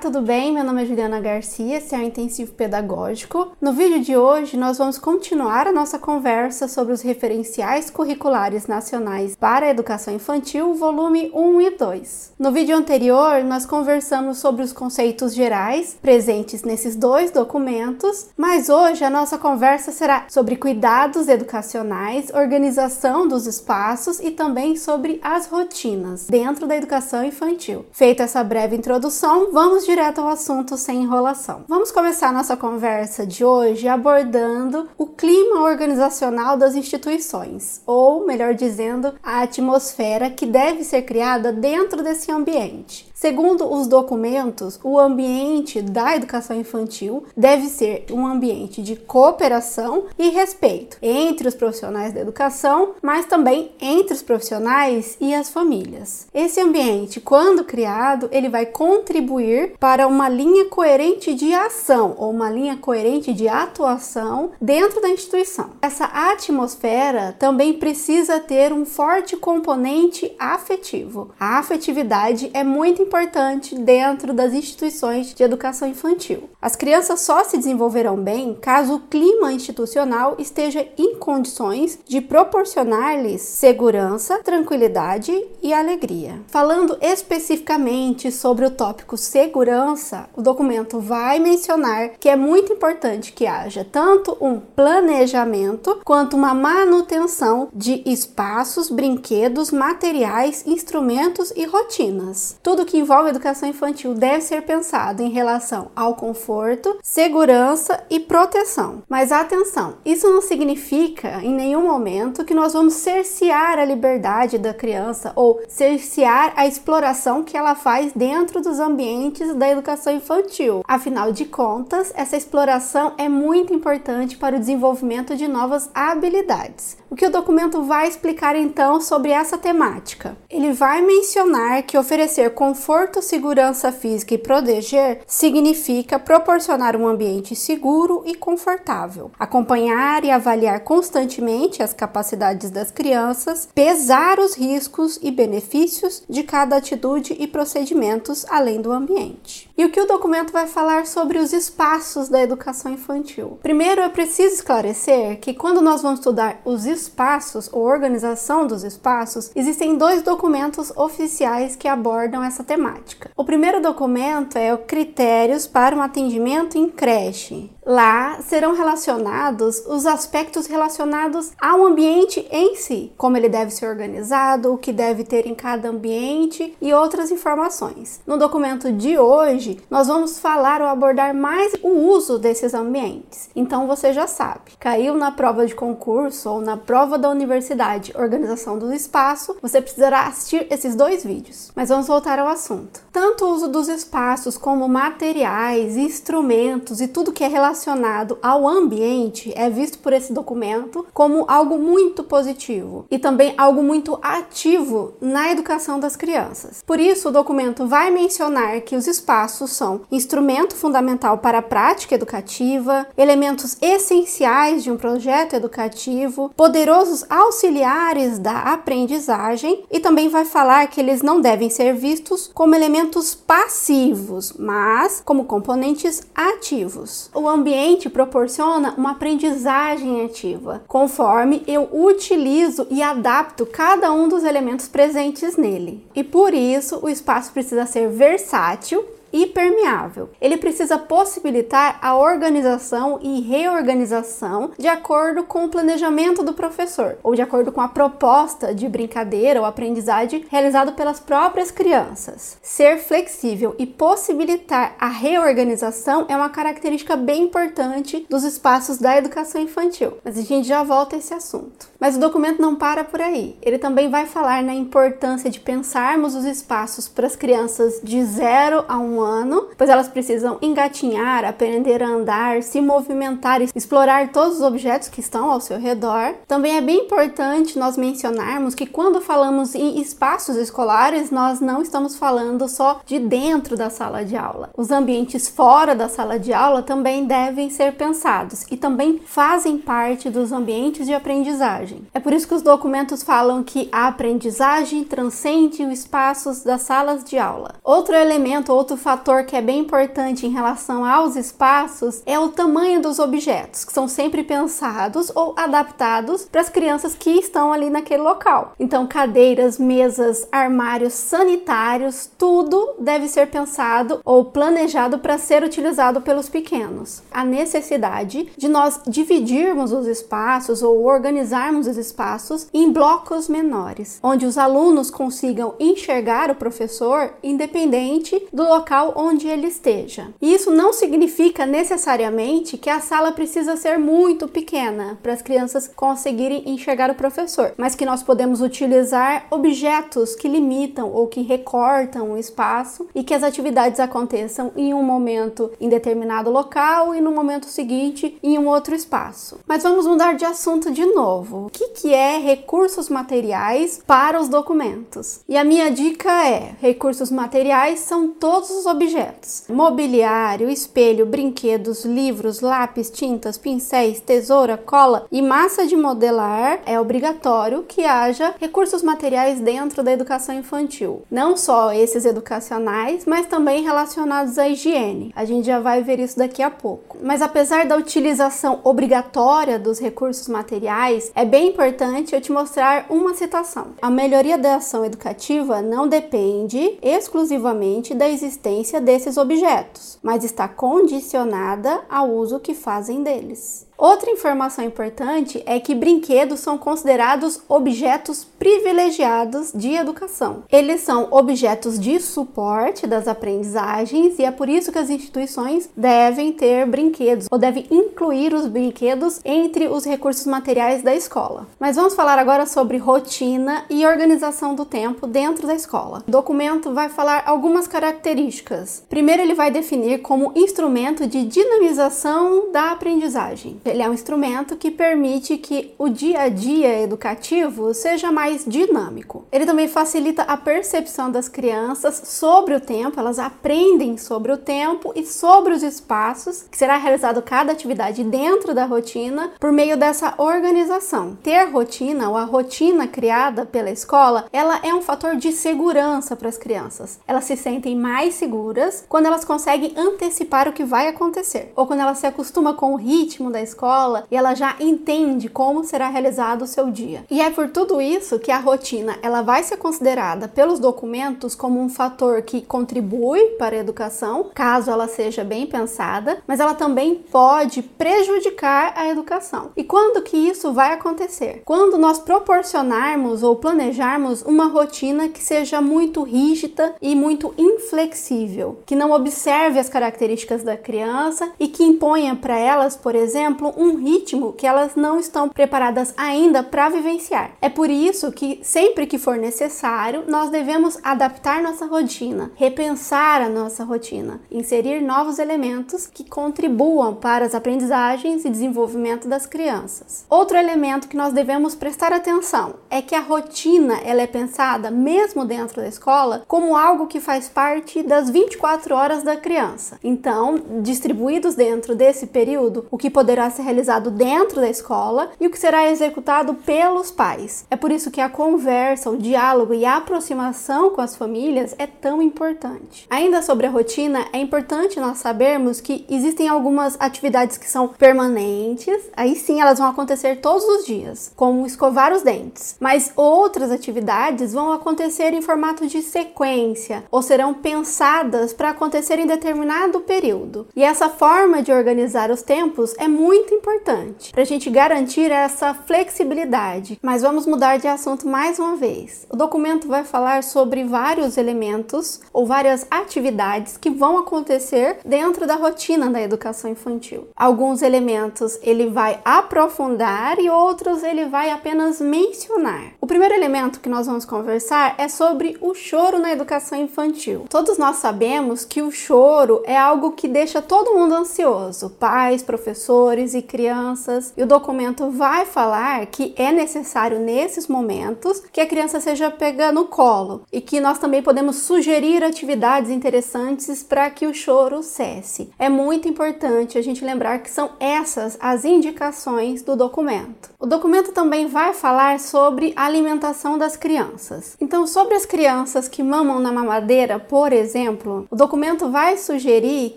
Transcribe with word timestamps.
tudo 0.00 0.20
bem? 0.22 0.52
Meu 0.52 0.62
nome 0.62 0.82
é 0.82 0.86
Juliana 0.86 1.20
Garcia, 1.20 1.78
esse 1.78 1.92
é 1.92 1.98
o 1.98 2.02
Intensivo 2.02 2.52
Pedagógico. 2.52 3.50
No 3.60 3.72
vídeo 3.72 4.00
de 4.00 4.16
hoje, 4.16 4.56
nós 4.56 4.78
vamos 4.78 4.96
continuar 4.96 5.66
a 5.66 5.72
nossa 5.72 5.98
conversa 5.98 6.68
sobre 6.68 6.92
os 6.92 7.02
referenciais 7.02 7.90
curriculares 7.90 8.68
nacionais 8.68 9.34
para 9.34 9.66
a 9.66 9.70
educação 9.70 10.14
infantil, 10.14 10.72
volume 10.74 11.32
1 11.34 11.60
e 11.62 11.70
2. 11.70 12.32
No 12.38 12.52
vídeo 12.52 12.76
anterior, 12.76 13.42
nós 13.42 13.66
conversamos 13.66 14.38
sobre 14.38 14.62
os 14.62 14.72
conceitos 14.72 15.34
gerais 15.34 15.98
presentes 16.00 16.62
nesses 16.62 16.94
dois 16.94 17.32
documentos, 17.32 18.28
mas 18.36 18.68
hoje 18.68 19.02
a 19.02 19.10
nossa 19.10 19.36
conversa 19.36 19.90
será 19.90 20.26
sobre 20.28 20.54
cuidados 20.54 21.26
educacionais, 21.26 22.30
organização 22.32 23.26
dos 23.26 23.48
espaços 23.48 24.20
e 24.20 24.30
também 24.30 24.76
sobre 24.76 25.18
as 25.20 25.48
rotinas 25.48 26.26
dentro 26.28 26.68
da 26.68 26.76
educação 26.76 27.24
infantil. 27.24 27.84
Feita 27.90 28.22
essa 28.22 28.44
breve 28.44 28.76
introdução, 28.76 29.48
vamos 29.52 29.87
direto 29.88 30.20
ao 30.20 30.28
assunto 30.28 30.76
sem 30.76 31.02
enrolação. 31.02 31.64
Vamos 31.66 31.90
começar 31.90 32.30
nossa 32.30 32.54
conversa 32.54 33.26
de 33.26 33.42
hoje 33.42 33.88
abordando 33.88 34.86
o 34.98 35.06
clima 35.06 35.62
organizacional 35.62 36.58
das 36.58 36.74
instituições, 36.74 37.80
ou 37.86 38.26
melhor 38.26 38.52
dizendo, 38.52 39.14
a 39.22 39.40
atmosfera 39.40 40.28
que 40.28 40.44
deve 40.44 40.84
ser 40.84 41.02
criada 41.02 41.50
dentro 41.50 42.02
desse 42.02 42.30
ambiente. 42.30 43.07
Segundo 43.20 43.68
os 43.68 43.88
documentos, 43.88 44.78
o 44.80 44.96
ambiente 44.96 45.82
da 45.82 46.14
educação 46.14 46.54
infantil 46.54 47.24
deve 47.36 47.66
ser 47.66 48.06
um 48.12 48.24
ambiente 48.24 48.80
de 48.80 48.94
cooperação 48.94 50.04
e 50.16 50.28
respeito 50.28 50.96
entre 51.02 51.48
os 51.48 51.54
profissionais 51.56 52.12
da 52.12 52.20
educação, 52.20 52.90
mas 53.02 53.26
também 53.26 53.72
entre 53.80 54.14
os 54.14 54.22
profissionais 54.22 55.16
e 55.20 55.34
as 55.34 55.50
famílias. 55.50 56.28
Esse 56.32 56.60
ambiente, 56.60 57.20
quando 57.20 57.64
criado, 57.64 58.28
ele 58.30 58.48
vai 58.48 58.66
contribuir 58.66 59.72
para 59.80 60.06
uma 60.06 60.28
linha 60.28 60.66
coerente 60.66 61.34
de 61.34 61.52
ação 61.52 62.14
ou 62.18 62.30
uma 62.30 62.48
linha 62.48 62.76
coerente 62.76 63.32
de 63.32 63.48
atuação 63.48 64.52
dentro 64.62 65.02
da 65.02 65.08
instituição. 65.08 65.70
Essa 65.82 66.04
atmosfera 66.04 67.34
também 67.36 67.72
precisa 67.72 68.38
ter 68.38 68.72
um 68.72 68.84
forte 68.84 69.36
componente 69.36 70.32
afetivo. 70.38 71.32
A 71.40 71.58
afetividade 71.58 72.48
é 72.54 72.62
muito 72.62 73.07
importante 73.08 73.74
dentro 73.74 74.34
das 74.34 74.52
instituições 74.52 75.34
de 75.34 75.42
educação 75.42 75.88
infantil. 75.88 76.50
As 76.60 76.76
crianças 76.76 77.22
só 77.22 77.42
se 77.42 77.56
desenvolverão 77.56 78.16
bem 78.16 78.54
caso 78.54 78.96
o 78.96 79.00
clima 79.00 79.50
institucional 79.50 80.36
esteja 80.38 80.86
em 80.98 81.14
condições 81.16 81.98
de 82.06 82.20
proporcionar-lhes 82.20 83.40
segurança, 83.40 84.40
tranquilidade 84.44 85.32
e 85.62 85.72
alegria. 85.72 86.42
Falando 86.48 86.98
especificamente 87.00 88.30
sobre 88.30 88.66
o 88.66 88.70
tópico 88.70 89.16
segurança, 89.16 90.28
o 90.36 90.42
documento 90.42 91.00
vai 91.00 91.38
mencionar 91.38 92.10
que 92.20 92.28
é 92.28 92.36
muito 92.36 92.74
importante 92.74 93.32
que 93.32 93.46
haja 93.46 93.86
tanto 93.90 94.36
um 94.38 94.60
planejamento 94.60 96.00
quanto 96.04 96.36
uma 96.36 96.52
manutenção 96.52 97.68
de 97.72 98.02
espaços, 98.04 98.90
brinquedos, 98.90 99.70
materiais, 99.70 100.64
instrumentos 100.66 101.52
e 101.56 101.64
rotinas. 101.64 102.58
Tudo 102.62 102.84
que 102.84 102.97
envolve 102.98 103.30
educação 103.30 103.68
infantil 103.68 104.14
deve 104.14 104.42
ser 104.42 104.62
pensado 104.62 105.22
em 105.22 105.30
relação 105.30 105.90
ao 105.94 106.14
conforto, 106.14 106.98
segurança 107.02 108.04
e 108.10 108.20
proteção. 108.20 109.02
Mas 109.08 109.32
atenção, 109.32 109.94
isso 110.04 110.28
não 110.28 110.42
significa 110.42 111.40
em 111.42 111.54
nenhum 111.54 111.86
momento 111.86 112.44
que 112.44 112.54
nós 112.54 112.72
vamos 112.72 112.94
cercear 112.94 113.78
a 113.78 113.84
liberdade 113.84 114.58
da 114.58 114.74
criança 114.74 115.32
ou 115.34 115.60
cercear 115.68 116.52
a 116.56 116.66
exploração 116.66 117.42
que 117.42 117.56
ela 117.56 117.74
faz 117.74 118.12
dentro 118.12 118.60
dos 118.60 118.78
ambientes 118.78 119.54
da 119.54 119.68
educação 119.68 120.12
infantil. 120.12 120.82
Afinal 120.86 121.32
de 121.32 121.44
contas, 121.44 122.12
essa 122.14 122.36
exploração 122.36 123.12
é 123.16 123.28
muito 123.28 123.72
importante 123.72 124.36
para 124.36 124.56
o 124.56 124.60
desenvolvimento 124.60 125.36
de 125.36 125.48
novas 125.48 125.90
habilidades. 125.94 126.97
O 127.10 127.16
que 127.16 127.24
o 127.24 127.30
documento 127.30 127.82
vai 127.84 128.06
explicar 128.06 128.54
então 128.54 129.00
sobre 129.00 129.30
essa 129.30 129.56
temática? 129.56 130.36
Ele 130.50 130.72
vai 130.72 131.00
mencionar 131.00 131.82
que 131.82 131.96
oferecer 131.96 132.50
conforto, 132.50 133.22
segurança 133.22 133.90
física 133.90 134.34
e 134.34 134.38
proteger 134.38 135.20
significa 135.26 136.18
proporcionar 136.18 136.94
um 136.96 137.08
ambiente 137.08 137.56
seguro 137.56 138.22
e 138.26 138.34
confortável, 138.34 139.30
acompanhar 139.38 140.22
e 140.22 140.30
avaliar 140.30 140.80
constantemente 140.80 141.82
as 141.82 141.94
capacidades 141.94 142.70
das 142.70 142.90
crianças, 142.90 143.68
pesar 143.74 144.38
os 144.38 144.54
riscos 144.54 145.18
e 145.22 145.30
benefícios 145.30 146.22
de 146.28 146.42
cada 146.42 146.76
atitude 146.76 147.34
e 147.38 147.46
procedimentos 147.46 148.44
além 148.50 148.82
do 148.82 148.92
ambiente. 148.92 149.70
E 149.78 149.84
o 149.84 149.90
que 149.90 150.00
o 150.00 150.06
documento 150.06 150.52
vai 150.52 150.66
falar 150.66 151.06
sobre 151.06 151.38
os 151.38 151.54
espaços 151.54 152.28
da 152.28 152.42
educação 152.42 152.92
infantil? 152.92 153.58
Primeiro, 153.62 154.02
é 154.02 154.08
preciso 154.10 154.56
esclarecer 154.56 155.40
que 155.40 155.54
quando 155.54 155.80
nós 155.80 156.02
vamos 156.02 156.18
estudar 156.18 156.60
os 156.66 156.84
espaços 157.00 157.68
ou 157.72 157.82
organização 157.82 158.66
dos 158.66 158.82
espaços, 158.82 159.50
existem 159.54 159.96
dois 159.96 160.22
documentos 160.22 160.90
oficiais 160.96 161.76
que 161.76 161.88
abordam 161.88 162.42
essa 162.42 162.64
temática. 162.64 163.30
O 163.36 163.44
primeiro 163.44 163.80
documento 163.80 164.56
é 164.56 164.74
o 164.74 164.78
Critérios 164.78 165.66
para 165.66 165.94
um 165.94 166.02
Atendimento 166.02 166.76
em 166.76 166.88
Creche. 166.88 167.70
Lá 167.86 168.38
serão 168.42 168.74
relacionados 168.74 169.82
os 169.86 170.04
aspectos 170.04 170.66
relacionados 170.66 171.52
ao 171.58 171.86
ambiente 171.86 172.46
em 172.50 172.76
si, 172.76 173.10
como 173.16 173.36
ele 173.36 173.48
deve 173.48 173.70
ser 173.70 173.86
organizado, 173.86 174.70
o 174.70 174.76
que 174.76 174.92
deve 174.92 175.24
ter 175.24 175.46
em 175.46 175.54
cada 175.54 175.88
ambiente 175.88 176.76
e 176.82 176.92
outras 176.92 177.30
informações. 177.30 178.20
No 178.26 178.36
documento 178.36 178.92
de 178.92 179.18
hoje, 179.18 179.80
nós 179.88 180.06
vamos 180.06 180.38
falar 180.38 180.82
ou 180.82 180.88
abordar 180.88 181.34
mais 181.34 181.72
o 181.82 181.88
uso 181.88 182.38
desses 182.38 182.74
ambientes. 182.74 183.48
Então 183.56 183.86
você 183.86 184.12
já 184.12 184.26
sabe, 184.26 184.72
caiu 184.78 185.14
na 185.14 185.30
prova 185.30 185.66
de 185.66 185.74
concurso 185.74 186.50
ou 186.50 186.60
na 186.60 186.76
prova 186.88 187.18
da 187.18 187.28
universidade, 187.28 188.14
organização 188.16 188.78
do 188.78 188.94
espaço, 188.94 189.54
você 189.60 189.78
precisará 189.78 190.22
assistir 190.22 190.66
esses 190.70 190.94
dois 190.94 191.22
vídeos. 191.22 191.70
Mas 191.76 191.90
vamos 191.90 192.06
voltar 192.06 192.38
ao 192.38 192.48
assunto. 192.48 193.02
Tanto 193.12 193.44
o 193.44 193.50
uso 193.50 193.68
dos 193.68 193.88
espaços 193.88 194.56
como 194.56 194.88
materiais, 194.88 195.98
instrumentos 195.98 197.02
e 197.02 197.06
tudo 197.06 197.30
que 197.30 197.44
é 197.44 197.46
relacionado 197.46 198.38
ao 198.40 198.66
ambiente 198.66 199.52
é 199.54 199.68
visto 199.68 199.98
por 199.98 200.14
esse 200.14 200.32
documento 200.32 201.04
como 201.12 201.44
algo 201.46 201.76
muito 201.76 202.24
positivo 202.24 203.04
e 203.10 203.18
também 203.18 203.52
algo 203.58 203.82
muito 203.82 204.18
ativo 204.22 205.12
na 205.20 205.52
educação 205.52 206.00
das 206.00 206.16
crianças. 206.16 206.82
Por 206.86 206.98
isso, 206.98 207.28
o 207.28 207.32
documento 207.32 207.86
vai 207.86 208.10
mencionar 208.10 208.80
que 208.80 208.96
os 208.96 209.06
espaços 209.06 209.72
são 209.72 210.00
instrumento 210.10 210.74
fundamental 210.74 211.36
para 211.36 211.58
a 211.58 211.62
prática 211.62 212.14
educativa, 212.14 213.06
elementos 213.14 213.76
essenciais 213.82 214.82
de 214.82 214.90
um 214.90 214.96
projeto 214.96 215.52
educativo, 215.52 216.50
poderosos 216.78 217.24
auxiliares 217.28 218.38
da 218.38 218.72
aprendizagem 218.72 219.82
e 219.90 219.98
também 219.98 220.28
vai 220.28 220.44
falar 220.44 220.86
que 220.86 221.00
eles 221.00 221.22
não 221.22 221.40
devem 221.40 221.68
ser 221.68 221.92
vistos 221.92 222.48
como 222.54 222.72
elementos 222.72 223.34
passivos, 223.34 224.52
mas 224.56 225.20
como 225.24 225.44
componentes 225.44 226.22
ativos. 226.32 227.30
O 227.34 227.48
ambiente 227.48 228.08
proporciona 228.08 228.94
uma 228.96 229.10
aprendizagem 229.10 230.24
ativa, 230.24 230.80
conforme 230.86 231.64
eu 231.66 231.88
utilizo 231.92 232.86
e 232.90 233.02
adapto 233.02 233.66
cada 233.66 234.12
um 234.12 234.28
dos 234.28 234.44
elementos 234.44 234.86
presentes 234.86 235.56
nele. 235.56 236.06
E 236.14 236.22
por 236.22 236.54
isso 236.54 237.00
o 237.02 237.08
espaço 237.08 237.50
precisa 237.52 237.86
ser 237.86 238.08
versátil 238.08 239.04
e 239.32 239.46
permeável. 239.46 240.30
Ele 240.40 240.56
precisa 240.56 240.98
possibilitar 240.98 241.98
a 242.02 242.16
organização 242.16 243.18
e 243.22 243.40
reorganização 243.40 244.70
de 244.78 244.88
acordo 244.88 245.44
com 245.44 245.64
o 245.64 245.68
planejamento 245.68 246.42
do 246.42 246.52
professor 246.52 247.18
ou 247.22 247.34
de 247.34 247.42
acordo 247.42 247.72
com 247.72 247.80
a 247.80 247.88
proposta 247.88 248.74
de 248.74 248.88
brincadeira 248.88 249.60
ou 249.60 249.66
aprendizagem 249.66 250.44
realizado 250.50 250.92
pelas 250.92 251.20
próprias 251.20 251.70
crianças. 251.70 252.58
Ser 252.62 252.98
flexível 252.98 253.74
e 253.78 253.86
possibilitar 253.86 254.94
a 254.98 255.08
reorganização 255.08 256.26
é 256.28 256.36
uma 256.36 256.48
característica 256.48 257.16
bem 257.16 257.44
importante 257.44 258.26
dos 258.28 258.44
espaços 258.44 258.98
da 258.98 259.16
educação 259.16 259.60
infantil. 259.60 260.14
Mas 260.24 260.38
a 260.38 260.42
gente 260.42 260.66
já 260.66 260.82
volta 260.82 261.16
a 261.16 261.18
esse 261.18 261.34
assunto. 261.34 261.88
Mas 262.00 262.16
o 262.16 262.20
documento 262.20 262.62
não 262.62 262.76
para 262.76 263.02
por 263.02 263.20
aí. 263.20 263.56
Ele 263.60 263.76
também 263.76 264.08
vai 264.08 264.24
falar 264.24 264.62
na 264.62 264.72
importância 264.72 265.50
de 265.50 265.58
pensarmos 265.58 266.36
os 266.36 266.44
espaços 266.44 267.08
para 267.08 267.26
as 267.26 267.34
crianças 267.34 268.00
de 268.04 268.24
0 268.24 268.84
a 268.86 268.96
1 268.98 269.08
um 269.08 269.20
ano, 269.20 269.68
pois 269.76 269.90
elas 269.90 270.06
precisam 270.06 270.58
engatinhar, 270.62 271.44
aprender 271.44 272.02
a 272.02 272.08
andar, 272.08 272.62
se 272.62 272.80
movimentar 272.80 273.60
e 273.60 273.68
explorar 273.74 274.30
todos 274.30 274.58
os 274.58 274.62
objetos 274.62 275.08
que 275.08 275.20
estão 275.20 275.50
ao 275.50 275.60
seu 275.60 275.78
redor. 275.78 276.34
Também 276.46 276.76
é 276.76 276.80
bem 276.80 276.98
importante 276.98 277.78
nós 277.78 277.96
mencionarmos 277.96 278.76
que 278.76 278.86
quando 278.86 279.20
falamos 279.20 279.74
em 279.74 280.00
espaços 280.00 280.56
escolares, 280.56 281.32
nós 281.32 281.60
não 281.60 281.82
estamos 281.82 282.16
falando 282.16 282.68
só 282.68 283.00
de 283.04 283.18
dentro 283.18 283.76
da 283.76 283.90
sala 283.90 284.24
de 284.24 284.36
aula. 284.36 284.70
Os 284.76 284.92
ambientes 284.92 285.48
fora 285.48 285.96
da 285.96 286.08
sala 286.08 286.38
de 286.38 286.52
aula 286.52 286.82
também 286.82 287.26
devem 287.26 287.70
ser 287.70 287.94
pensados 287.94 288.64
e 288.70 288.76
também 288.76 289.20
fazem 289.24 289.78
parte 289.78 290.30
dos 290.30 290.52
ambientes 290.52 291.04
de 291.04 291.14
aprendizagem 291.14 291.87
aprendizagem. 291.88 292.06
É 292.12 292.20
por 292.20 292.32
isso 292.32 292.46
que 292.46 292.54
os 292.54 292.62
documentos 292.62 293.22
falam 293.22 293.62
que 293.62 293.88
a 293.90 294.06
aprendizagem 294.06 295.04
transcende 295.04 295.82
os 295.82 295.92
espaços 295.92 296.62
das 296.62 296.82
salas 296.82 297.24
de 297.24 297.38
aula. 297.38 297.74
Outro 297.82 298.14
elemento, 298.14 298.72
outro 298.72 298.96
fator 298.96 299.44
que 299.44 299.56
é 299.56 299.62
bem 299.62 299.80
importante 299.80 300.46
em 300.46 300.50
relação 300.50 301.04
aos 301.04 301.36
espaços 301.36 302.22
é 302.26 302.38
o 302.38 302.48
tamanho 302.48 303.00
dos 303.00 303.18
objetos, 303.18 303.84
que 303.84 303.92
são 303.92 304.06
sempre 304.06 304.42
pensados 304.42 305.32
ou 305.34 305.54
adaptados 305.56 306.44
para 306.44 306.60
as 306.60 306.68
crianças 306.68 307.14
que 307.14 307.30
estão 307.30 307.72
ali 307.72 307.90
naquele 307.90 308.22
local. 308.22 308.72
Então, 308.78 309.06
cadeiras, 309.06 309.78
mesas, 309.78 310.46
armários 310.52 311.14
sanitários, 311.14 312.30
tudo 312.38 312.94
deve 312.98 313.28
ser 313.28 313.48
pensado 313.48 314.20
ou 314.24 314.44
planejado 314.44 315.18
para 315.18 315.38
ser 315.38 315.62
utilizado 315.62 316.20
pelos 316.20 316.48
pequenos. 316.48 317.22
A 317.30 317.44
necessidade 317.44 318.48
de 318.56 318.68
nós 318.68 319.00
dividirmos 319.06 319.92
os 319.92 320.06
espaços 320.06 320.82
ou 320.82 321.04
organizarmos 321.04 321.77
os 321.86 321.96
espaços 321.96 322.66
em 322.72 322.90
blocos 322.90 323.48
menores, 323.48 324.18
onde 324.22 324.46
os 324.46 324.58
alunos 324.58 325.10
consigam 325.10 325.74
enxergar 325.78 326.50
o 326.50 326.54
professor 326.54 327.34
independente 327.42 328.46
do 328.52 328.64
local 328.64 329.12
onde 329.16 329.46
ele 329.46 329.66
esteja. 329.66 330.28
E 330.40 330.54
isso 330.54 330.70
não 330.70 330.92
significa 330.92 331.66
necessariamente 331.66 332.76
que 332.76 332.90
a 332.90 333.00
sala 333.00 333.32
precisa 333.32 333.76
ser 333.76 333.98
muito 333.98 334.48
pequena 334.48 335.18
para 335.22 335.32
as 335.32 335.42
crianças 335.42 335.90
conseguirem 335.94 336.62
enxergar 336.66 337.10
o 337.10 337.14
professor, 337.14 337.74
mas 337.76 337.94
que 337.94 338.06
nós 338.06 338.22
podemos 338.22 338.60
utilizar 338.60 339.46
objetos 339.50 340.34
que 340.34 340.48
limitam 340.48 341.10
ou 341.12 341.26
que 341.26 341.42
recortam 341.42 342.32
o 342.32 342.38
espaço 342.38 343.06
e 343.14 343.22
que 343.22 343.34
as 343.34 343.42
atividades 343.42 344.00
aconteçam 344.00 344.72
em 344.76 344.94
um 344.94 345.02
momento 345.02 345.70
em 345.80 345.88
determinado 345.88 346.50
local 346.50 347.14
e 347.14 347.20
no 347.20 347.30
momento 347.30 347.66
seguinte 347.66 348.38
em 348.42 348.58
um 348.58 348.68
outro 348.68 348.94
espaço. 348.94 349.58
Mas 349.66 349.82
vamos 349.82 350.06
mudar 350.06 350.34
de 350.34 350.44
assunto 350.44 350.90
de 350.90 351.04
novo. 351.06 351.67
O 351.68 351.70
que, 351.70 351.88
que 351.88 352.14
é 352.14 352.38
recursos 352.38 353.10
materiais 353.10 354.02
para 354.06 354.40
os 354.40 354.48
documentos? 354.48 355.40
E 355.46 355.54
a 355.54 355.62
minha 355.62 355.90
dica 355.90 356.48
é: 356.48 356.72
recursos 356.80 357.30
materiais 357.30 357.98
são 358.00 358.26
todos 358.28 358.70
os 358.70 358.86
objetos: 358.86 359.64
mobiliário, 359.68 360.70
espelho, 360.70 361.26
brinquedos, 361.26 362.06
livros, 362.06 362.62
lápis, 362.62 363.10
tintas, 363.10 363.58
pincéis, 363.58 364.18
tesoura, 364.18 364.78
cola 364.78 365.26
e 365.30 365.42
massa 365.42 365.86
de 365.86 365.94
modelar. 365.94 366.80
É 366.86 366.98
obrigatório 366.98 367.82
que 367.86 368.02
haja 368.02 368.54
recursos 368.58 369.02
materiais 369.02 369.60
dentro 369.60 370.02
da 370.02 370.10
educação 370.10 370.54
infantil. 370.54 371.20
Não 371.30 371.54
só 371.54 371.92
esses 371.92 372.24
educacionais, 372.24 373.26
mas 373.26 373.46
também 373.46 373.82
relacionados 373.82 374.56
à 374.56 374.66
higiene. 374.66 375.34
A 375.36 375.44
gente 375.44 375.66
já 375.66 375.80
vai 375.80 376.02
ver 376.02 376.18
isso 376.18 376.38
daqui 376.38 376.62
a 376.62 376.70
pouco. 376.70 377.18
Mas 377.22 377.42
apesar 377.42 377.84
da 377.84 377.94
utilização 377.94 378.80
obrigatória 378.84 379.78
dos 379.78 379.98
recursos 379.98 380.48
materiais, 380.48 381.30
é 381.34 381.44
bem 381.44 381.57
importante 381.60 382.34
eu 382.34 382.40
te 382.40 382.52
mostrar 382.52 383.06
uma 383.08 383.34
citação. 383.34 383.94
A 384.02 384.10
melhoria 384.10 384.58
da 384.58 384.76
ação 384.76 385.04
educativa 385.04 385.80
não 385.80 386.06
depende 386.06 386.98
exclusivamente 387.02 388.14
da 388.14 388.28
existência 388.28 389.00
desses 389.00 389.36
objetos, 389.36 390.18
mas 390.22 390.44
está 390.44 390.68
condicionada 390.68 392.02
ao 392.08 392.30
uso 392.30 392.60
que 392.60 392.74
fazem 392.74 393.22
deles. 393.22 393.87
Outra 393.98 394.30
informação 394.30 394.84
importante 394.84 395.60
é 395.66 395.80
que 395.80 395.92
brinquedos 395.92 396.60
são 396.60 396.78
considerados 396.78 397.60
objetos 397.68 398.44
privilegiados 398.44 399.72
de 399.74 399.92
educação. 399.92 400.62
Eles 400.70 401.00
são 401.00 401.26
objetos 401.32 401.98
de 401.98 402.20
suporte 402.20 403.08
das 403.08 403.26
aprendizagens 403.26 404.38
e 404.38 404.44
é 404.44 404.52
por 404.52 404.68
isso 404.68 404.92
que 404.92 405.00
as 405.00 405.10
instituições 405.10 405.90
devem 405.96 406.52
ter 406.52 406.86
brinquedos 406.86 407.48
ou 407.50 407.58
devem 407.58 407.88
incluir 407.90 408.54
os 408.54 408.68
brinquedos 408.68 409.40
entre 409.44 409.88
os 409.88 410.04
recursos 410.04 410.46
materiais 410.46 411.02
da 411.02 411.12
escola. 411.12 411.66
Mas 411.80 411.96
vamos 411.96 412.14
falar 412.14 412.38
agora 412.38 412.66
sobre 412.66 412.98
rotina 412.98 413.84
e 413.90 414.06
organização 414.06 414.76
do 414.76 414.84
tempo 414.84 415.26
dentro 415.26 415.66
da 415.66 415.74
escola. 415.74 416.22
O 416.28 416.30
documento 416.30 416.94
vai 416.94 417.08
falar 417.08 417.42
algumas 417.46 417.88
características. 417.88 419.02
Primeiro, 419.08 419.42
ele 419.42 419.54
vai 419.54 419.72
definir 419.72 420.18
como 420.18 420.52
instrumento 420.54 421.26
de 421.26 421.44
dinamização 421.44 422.70
da 422.70 422.92
aprendizagem. 422.92 423.80
Ele 423.88 424.02
é 424.02 424.08
um 424.08 424.12
instrumento 424.12 424.76
que 424.76 424.90
permite 424.90 425.56
que 425.56 425.94
o 425.98 426.10
dia 426.10 426.42
a 426.42 426.48
dia 426.48 427.02
educativo 427.02 427.94
seja 427.94 428.30
mais 428.30 428.64
dinâmico. 428.66 429.46
Ele 429.50 429.64
também 429.64 429.88
facilita 429.88 430.42
a 430.42 430.56
percepção 430.56 431.30
das 431.30 431.48
crianças 431.48 432.20
sobre 432.24 432.74
o 432.74 432.80
tempo, 432.80 433.18
elas 433.18 433.38
aprendem 433.38 434.18
sobre 434.18 434.52
o 434.52 434.58
tempo 434.58 435.12
e 435.16 435.24
sobre 435.24 435.72
os 435.72 435.82
espaços 435.82 436.66
que 436.70 436.76
será 436.76 436.98
realizado 436.98 437.40
cada 437.40 437.72
atividade 437.72 438.22
dentro 438.24 438.74
da 438.74 438.84
rotina 438.84 439.52
por 439.58 439.72
meio 439.72 439.96
dessa 439.96 440.34
organização. 440.36 441.36
Ter 441.42 441.70
rotina 441.70 442.28
ou 442.28 442.36
a 442.36 442.44
rotina 442.44 443.08
criada 443.08 443.64
pela 443.64 443.90
escola, 443.90 444.46
ela 444.52 444.80
é 444.82 444.94
um 444.94 445.00
fator 445.00 445.36
de 445.36 445.50
segurança 445.50 446.36
para 446.36 446.48
as 446.48 446.58
crianças. 446.58 447.18
Elas 447.26 447.44
se 447.44 447.56
sentem 447.56 447.96
mais 447.96 448.34
seguras 448.34 449.04
quando 449.08 449.26
elas 449.26 449.44
conseguem 449.44 449.94
antecipar 449.96 450.68
o 450.68 450.72
que 450.72 450.84
vai 450.84 451.08
acontecer 451.08 451.72
ou 451.74 451.86
quando 451.86 452.00
elas 452.00 452.18
se 452.18 452.26
acostumam 452.26 452.74
com 452.74 452.92
o 452.92 452.96
ritmo 452.96 453.50
da 453.50 453.62
escola 453.62 453.77
escola 453.78 454.24
e 454.28 454.36
ela 454.36 454.54
já 454.54 454.74
entende 454.80 455.48
como 455.48 455.84
será 455.84 456.08
realizado 456.08 456.62
o 456.62 456.66
seu 456.66 456.90
dia. 456.90 457.24
E 457.30 457.40
é 457.40 457.48
por 457.48 457.68
tudo 457.68 458.00
isso 458.00 458.38
que 458.38 458.50
a 458.50 458.58
rotina 458.58 459.16
ela 459.22 459.40
vai 459.40 459.62
ser 459.62 459.76
considerada 459.76 460.48
pelos 460.48 460.80
documentos 460.80 461.54
como 461.54 461.80
um 461.80 461.88
fator 461.88 462.42
que 462.42 462.60
contribui 462.60 463.40
para 463.58 463.76
a 463.76 463.78
educação, 463.78 464.50
caso 464.52 464.90
ela 464.90 465.06
seja 465.06 465.44
bem 465.44 465.66
pensada, 465.66 466.42
mas 466.46 466.58
ela 466.58 466.74
também 466.74 467.14
pode 467.30 467.82
prejudicar 467.82 468.94
a 468.96 469.08
educação. 469.08 469.70
E 469.76 469.84
quando 469.84 470.22
que 470.22 470.36
isso 470.36 470.72
vai 470.72 470.92
acontecer? 470.92 471.62
Quando 471.64 471.96
nós 471.96 472.18
proporcionarmos 472.18 473.42
ou 473.42 473.56
planejarmos 473.56 474.42
uma 474.42 474.66
rotina 474.66 475.28
que 475.28 475.42
seja 475.42 475.80
muito 475.80 476.22
rígida 476.22 476.94
e 477.00 477.14
muito 477.14 477.54
inflexível, 477.56 478.80
que 478.84 478.96
não 478.96 479.12
observe 479.12 479.78
as 479.78 479.88
características 479.88 480.64
da 480.64 480.76
criança 480.76 481.52
e 481.60 481.68
que 481.68 481.84
imponha 481.84 482.34
para 482.34 482.58
elas, 482.58 482.96
por 482.96 483.14
exemplo, 483.14 483.67
um 483.76 483.96
ritmo 483.96 484.52
que 484.52 484.66
elas 484.66 484.94
não 484.96 485.18
estão 485.18 485.48
preparadas 485.48 486.14
ainda 486.16 486.62
para 486.62 486.88
vivenciar. 486.88 487.52
É 487.60 487.68
por 487.68 487.90
isso 487.90 488.32
que 488.32 488.60
sempre 488.62 489.06
que 489.06 489.18
for 489.18 489.36
necessário, 489.36 490.24
nós 490.28 490.50
devemos 490.50 490.98
adaptar 491.02 491.62
nossa 491.62 491.86
rotina, 491.86 492.50
repensar 492.56 493.42
a 493.42 493.48
nossa 493.48 493.84
rotina, 493.84 494.40
inserir 494.50 495.00
novos 495.00 495.38
elementos 495.38 496.06
que 496.06 496.28
contribuam 496.28 497.14
para 497.14 497.44
as 497.44 497.54
aprendizagens 497.54 498.44
e 498.44 498.50
desenvolvimento 498.50 499.28
das 499.28 499.46
crianças. 499.46 500.24
Outro 500.28 500.56
elemento 500.56 501.08
que 501.08 501.16
nós 501.16 501.32
devemos 501.32 501.74
prestar 501.74 502.12
atenção 502.12 502.74
é 502.90 503.02
que 503.02 503.14
a 503.14 503.20
rotina 503.20 503.98
ela 504.04 504.22
é 504.22 504.26
pensada 504.26 504.90
mesmo 504.90 505.44
dentro 505.44 505.80
da 505.80 505.88
escola 505.88 506.44
como 506.46 506.76
algo 506.76 507.06
que 507.06 507.20
faz 507.20 507.48
parte 507.48 508.02
das 508.02 508.30
24 508.30 508.94
horas 508.94 509.22
da 509.22 509.36
criança. 509.36 509.98
Então, 510.02 510.56
distribuídos 510.82 511.54
dentro 511.54 511.94
desse 511.94 512.26
período, 512.26 512.86
o 512.90 512.98
que 512.98 513.10
poderá 513.10 513.50
ser 513.58 513.62
realizado 513.62 514.10
dentro 514.10 514.60
da 514.60 514.70
escola 514.70 515.30
e 515.40 515.46
o 515.46 515.50
que 515.50 515.58
será 515.58 515.90
executado 515.90 516.54
pelos 516.54 517.10
pais. 517.10 517.66
É 517.70 517.76
por 517.76 517.90
isso 517.90 518.10
que 518.10 518.20
a 518.20 518.28
conversa, 518.28 519.10
o 519.10 519.16
diálogo 519.16 519.74
e 519.74 519.84
a 519.84 519.96
aproximação 519.96 520.90
com 520.90 521.00
as 521.00 521.16
famílias 521.16 521.74
é 521.78 521.86
tão 521.86 522.22
importante. 522.22 523.06
Ainda 523.10 523.42
sobre 523.42 523.66
a 523.66 523.70
rotina, 523.70 524.26
é 524.32 524.38
importante 524.38 525.00
nós 525.00 525.18
sabermos 525.18 525.80
que 525.80 526.06
existem 526.08 526.48
algumas 526.48 526.96
atividades 527.00 527.58
que 527.58 527.68
são 527.68 527.88
permanentes, 527.88 529.10
aí 529.16 529.34
sim 529.34 529.60
elas 529.60 529.78
vão 529.78 529.88
acontecer 529.88 530.36
todos 530.36 530.64
os 530.64 530.86
dias, 530.86 531.32
como 531.34 531.66
escovar 531.66 532.12
os 532.12 532.22
dentes, 532.22 532.76
mas 532.78 533.12
outras 533.16 533.70
atividades 533.70 534.52
vão 534.52 534.72
acontecer 534.72 535.32
em 535.34 535.42
formato 535.42 535.86
de 535.86 536.00
sequência 536.02 537.04
ou 537.10 537.22
serão 537.22 537.52
pensadas 537.52 538.52
para 538.52 538.70
acontecer 538.70 539.18
em 539.18 539.26
determinado 539.26 540.00
período. 540.00 540.68
E 540.76 540.84
essa 540.84 541.08
forma 541.08 541.62
de 541.62 541.72
organizar 541.72 542.30
os 542.30 542.42
tempos 542.42 542.94
é 542.98 543.08
muito 543.08 543.47
muito 543.48 543.54
importante 543.54 544.30
para 544.32 544.42
a 544.42 544.46
gente 544.46 544.68
garantir 544.68 545.30
essa 545.30 545.72
flexibilidade. 545.72 546.98
Mas 547.02 547.22
vamos 547.22 547.46
mudar 547.46 547.78
de 547.78 547.88
assunto 547.88 548.28
mais 548.28 548.58
uma 548.58 548.76
vez. 548.76 549.26
O 549.30 549.36
documento 549.36 549.88
vai 549.88 550.04
falar 550.04 550.42
sobre 550.42 550.84
vários 550.84 551.38
elementos 551.38 552.20
ou 552.32 552.46
várias 552.46 552.86
atividades 552.90 553.78
que 553.78 553.90
vão 553.90 554.18
acontecer 554.18 554.98
dentro 555.04 555.46
da 555.46 555.54
rotina 555.54 556.10
da 556.10 556.20
educação 556.20 556.70
infantil. 556.70 557.28
Alguns 557.34 557.80
elementos 557.80 558.58
ele 558.62 558.88
vai 558.88 559.18
aprofundar 559.24 560.38
e 560.38 560.50
outros 560.50 561.02
ele 561.02 561.26
vai 561.26 561.50
apenas 561.50 562.00
mencionar. 562.00 562.92
O 563.00 563.06
primeiro 563.06 563.34
elemento 563.34 563.80
que 563.80 563.88
nós 563.88 564.06
vamos 564.06 564.24
conversar 564.24 564.94
é 564.98 565.08
sobre 565.08 565.56
o 565.60 565.74
choro 565.74 566.18
na 566.18 566.32
educação 566.32 566.78
infantil. 566.78 567.46
Todos 567.48 567.78
nós 567.78 567.96
sabemos 567.96 568.64
que 568.64 568.82
o 568.82 568.90
choro 568.90 569.62
é 569.64 569.76
algo 569.76 570.12
que 570.12 570.28
deixa 570.28 570.60
todo 570.60 570.94
mundo 570.94 571.14
ansioso, 571.14 571.90
pais, 571.90 572.42
professores 572.42 573.27
e 573.34 573.42
crianças. 573.42 574.32
E 574.36 574.42
o 574.42 574.46
documento 574.46 575.10
vai 575.10 575.46
falar 575.46 576.06
que 576.06 576.34
é 576.36 576.52
necessário 576.52 577.18
nesses 577.18 577.68
momentos 577.68 578.40
que 578.52 578.60
a 578.60 578.66
criança 578.66 579.00
seja 579.00 579.30
pega 579.30 579.72
no 579.72 579.86
colo 579.86 580.42
e 580.52 580.60
que 580.60 580.80
nós 580.80 580.98
também 580.98 581.22
podemos 581.22 581.56
sugerir 581.56 582.22
atividades 582.24 582.90
interessantes 582.90 583.82
para 583.82 584.10
que 584.10 584.26
o 584.26 584.34
choro 584.34 584.82
cesse. 584.82 585.50
É 585.58 585.68
muito 585.68 586.08
importante 586.08 586.78
a 586.78 586.82
gente 586.82 587.04
lembrar 587.04 587.38
que 587.38 587.50
são 587.50 587.70
essas 587.78 588.36
as 588.40 588.64
indicações 588.64 589.62
do 589.62 589.76
documento. 589.76 590.50
O 590.58 590.66
documento 590.66 591.12
também 591.12 591.46
vai 591.46 591.72
falar 591.72 592.18
sobre 592.18 592.72
a 592.76 592.84
alimentação 592.84 593.56
das 593.56 593.76
crianças. 593.76 594.56
Então, 594.60 594.86
sobre 594.86 595.14
as 595.14 595.24
crianças 595.24 595.88
que 595.88 596.02
mamam 596.02 596.40
na 596.40 596.52
mamadeira, 596.52 597.18
por 597.18 597.52
exemplo, 597.52 598.26
o 598.30 598.36
documento 598.36 598.90
vai 598.90 599.16
sugerir 599.16 599.96